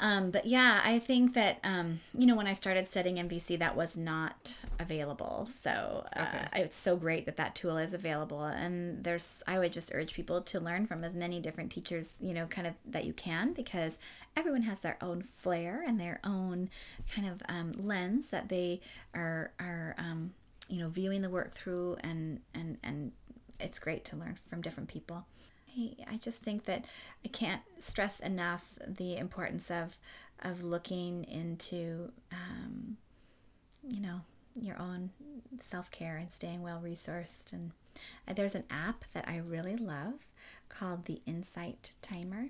[0.00, 3.76] Um, but yeah, I think that um, you know when I started studying NVC, that
[3.76, 5.48] was not available.
[5.62, 6.62] So uh, okay.
[6.62, 8.44] it's so great that that tool is available.
[8.44, 12.32] And there's, I would just urge people to learn from as many different teachers, you
[12.32, 13.98] know, kind of that you can, because
[14.36, 16.70] everyone has their own flair and their own
[17.14, 18.80] kind of um, lens that they
[19.14, 20.32] are are um,
[20.68, 23.12] you know viewing the work through, and and and
[23.58, 25.26] it's great to learn from different people.
[25.76, 26.84] I, I just think that
[27.24, 29.96] I can't stress enough the importance of
[30.42, 32.96] of looking into um,
[33.86, 34.20] you know
[34.54, 35.10] your own
[35.70, 37.52] self care and staying well resourced.
[37.52, 37.72] And
[38.34, 40.14] there's an app that I really love
[40.68, 42.48] called the Insight Timer,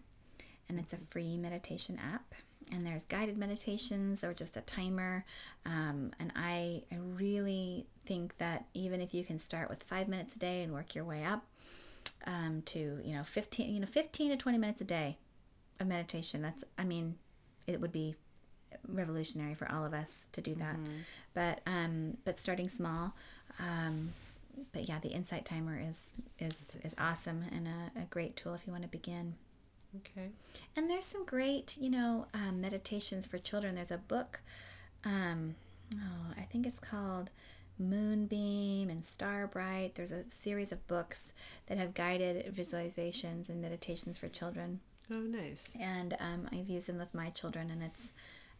[0.68, 2.34] and it's a free meditation app.
[2.72, 5.24] And there's guided meditations or just a timer.
[5.66, 10.36] Um, and I, I really think that even if you can start with five minutes
[10.36, 11.42] a day and work your way up,
[12.26, 15.16] um, to you know 15 you know 15 to 20 minutes a day
[15.78, 16.42] of meditation.
[16.42, 17.16] That's i mean
[17.66, 18.14] it would be
[18.88, 20.76] revolutionary for all of us to do that.
[20.76, 20.98] Mm-hmm.
[21.34, 23.14] but um but starting small
[23.58, 24.12] um
[24.72, 25.96] but yeah the insight timer is
[26.38, 29.34] is is awesome and a, a great tool if you want to begin.
[29.96, 30.28] Okay.
[30.76, 33.74] And there's some great you know um, meditations for children.
[33.74, 34.40] There's a book
[35.04, 35.54] um
[35.94, 37.30] oh i think it's called
[37.80, 39.94] Moonbeam and Starbright.
[39.94, 41.32] There's a series of books
[41.66, 44.80] that have guided visualizations and meditations for children.
[45.12, 45.62] Oh, nice.
[45.80, 48.12] And um, I've used them with my children, and it's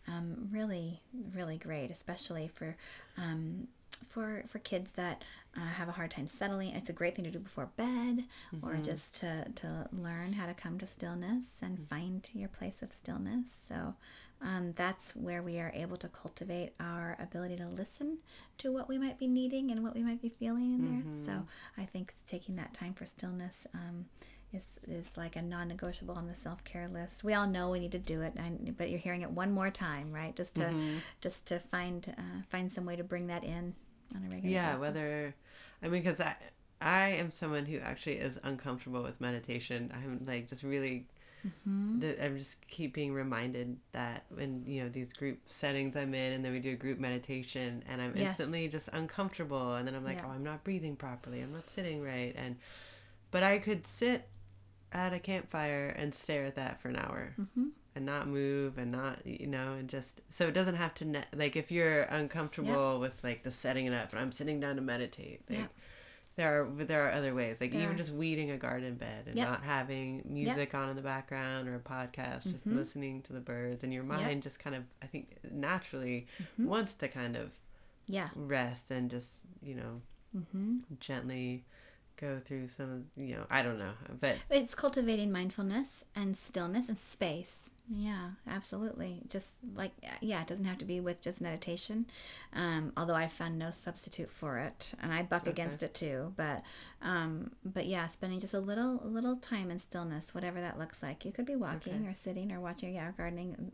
[0.09, 1.01] um, really,
[1.35, 2.77] really great, especially for
[3.17, 3.69] um,
[4.09, 5.23] for for kids that
[5.57, 6.75] uh, have a hard time settling.
[6.75, 8.25] It's a great thing to do before bed,
[8.55, 8.67] mm-hmm.
[8.67, 11.85] or just to to learn how to come to stillness and mm-hmm.
[11.85, 13.47] find your place of stillness.
[13.69, 13.95] So
[14.43, 18.19] um, that's where we are able to cultivate our ability to listen
[18.59, 21.27] to what we might be needing and what we might be feeling in mm-hmm.
[21.27, 21.35] there.
[21.37, 21.47] So
[21.83, 24.07] I think taking that time for stillness um,
[24.53, 27.23] is is like a non-negotiable on the self-care list.
[27.23, 28.35] We all know we need to do it,
[28.77, 30.35] but you're hearing it one more time, right?
[30.35, 30.99] Just to mm-hmm.
[31.21, 33.75] just to find uh, find some way to bring that in
[34.15, 34.53] on a regular.
[34.53, 34.81] Yeah, basis.
[34.81, 35.35] whether
[35.83, 36.37] I mean, because I
[36.81, 39.93] I am someone who actually is uncomfortable with meditation.
[39.95, 41.07] I'm like just really
[41.47, 42.23] Mm-hmm.
[42.23, 46.45] I'm just keep being reminded that when you know these group settings I'm in, and
[46.45, 48.31] then we do a group meditation, and I'm yes.
[48.31, 50.27] instantly just uncomfortable, and then I'm like, yeah.
[50.27, 52.57] oh, I'm not breathing properly, I'm not sitting right, and
[53.31, 54.29] but I could sit
[54.93, 57.35] at a campfire and stare at that for an hour.
[57.41, 57.69] Mm-hmm.
[57.97, 61.25] And not move and not, you know, and just so it doesn't have to, ne-
[61.35, 62.99] like, if you're uncomfortable yeah.
[62.99, 65.67] with like the setting it up and I'm sitting down to meditate, like, yeah
[66.41, 67.99] there are there are other ways like there even are.
[67.99, 69.49] just weeding a garden bed and yep.
[69.49, 72.77] not having music on in the background or a podcast just mm-hmm.
[72.77, 76.67] listening to the birds and your mind just kind of i think naturally mm-hmm.
[76.67, 77.51] wants to kind of
[78.07, 79.29] yeah rest and just
[79.63, 80.01] you know
[80.37, 80.79] mm-hmm.
[80.99, 81.65] gently
[82.17, 86.99] go through some you know i don't know but it's cultivating mindfulness and stillness and
[86.99, 89.23] space Yeah, absolutely.
[89.29, 89.91] Just like
[90.21, 92.07] yeah, it doesn't have to be with just meditation.
[92.53, 95.51] Um, although I've found no substitute for it, and I buck Okay.
[95.51, 96.33] against it too.
[96.37, 96.63] But
[97.03, 101.03] um, but yeah, spending just a little a little time in stillness, whatever that looks
[101.03, 101.25] like.
[101.25, 102.07] You could be walking Okay.
[102.07, 103.73] or sitting or watching, yeah, or gardening.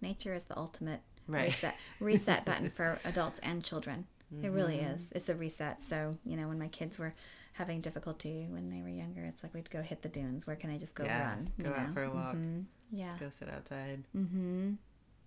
[0.00, 1.44] Nature is the ultimate Right.
[1.46, 4.06] reset reset button for adults and children.
[4.42, 4.94] It really Mm-hmm.
[4.96, 5.02] is.
[5.12, 5.82] It's a reset.
[5.82, 7.14] So you know, when my kids were
[7.52, 10.46] having difficulty when they were younger, it's like we'd go hit the dunes.
[10.46, 11.48] Where can I just go Yeah, run?
[11.56, 11.92] you go out know?
[11.94, 12.34] for a walk.
[12.36, 12.64] Mhm.
[12.90, 13.06] Yeah.
[13.06, 14.04] Let's go sit outside.
[14.16, 14.72] Mm-hmm.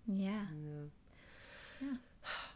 [0.08, 0.46] Yeah.
[1.82, 1.88] Yeah.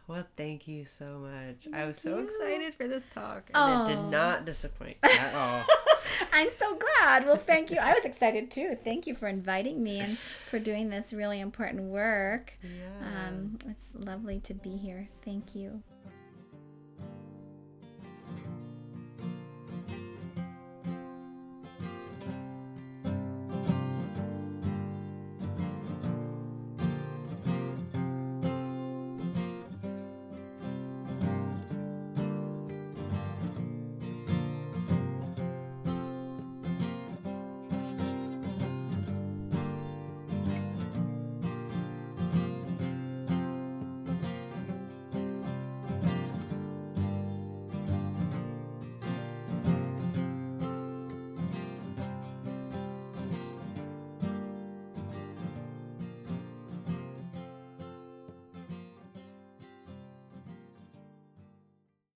[0.08, 1.68] Well, thank you so much.
[1.68, 2.26] I Thank was so you.
[2.26, 5.64] excited for this talk, and it did not disappoint at all.
[6.34, 7.26] I'm so glad.
[7.26, 7.78] Well, thank you.
[7.82, 8.78] I was excited too.
[8.84, 12.58] Thank you for inviting me and for doing this really important work.
[12.62, 13.28] Yeah.
[13.28, 15.08] Um, it's lovely to be here.
[15.24, 15.82] Thank you.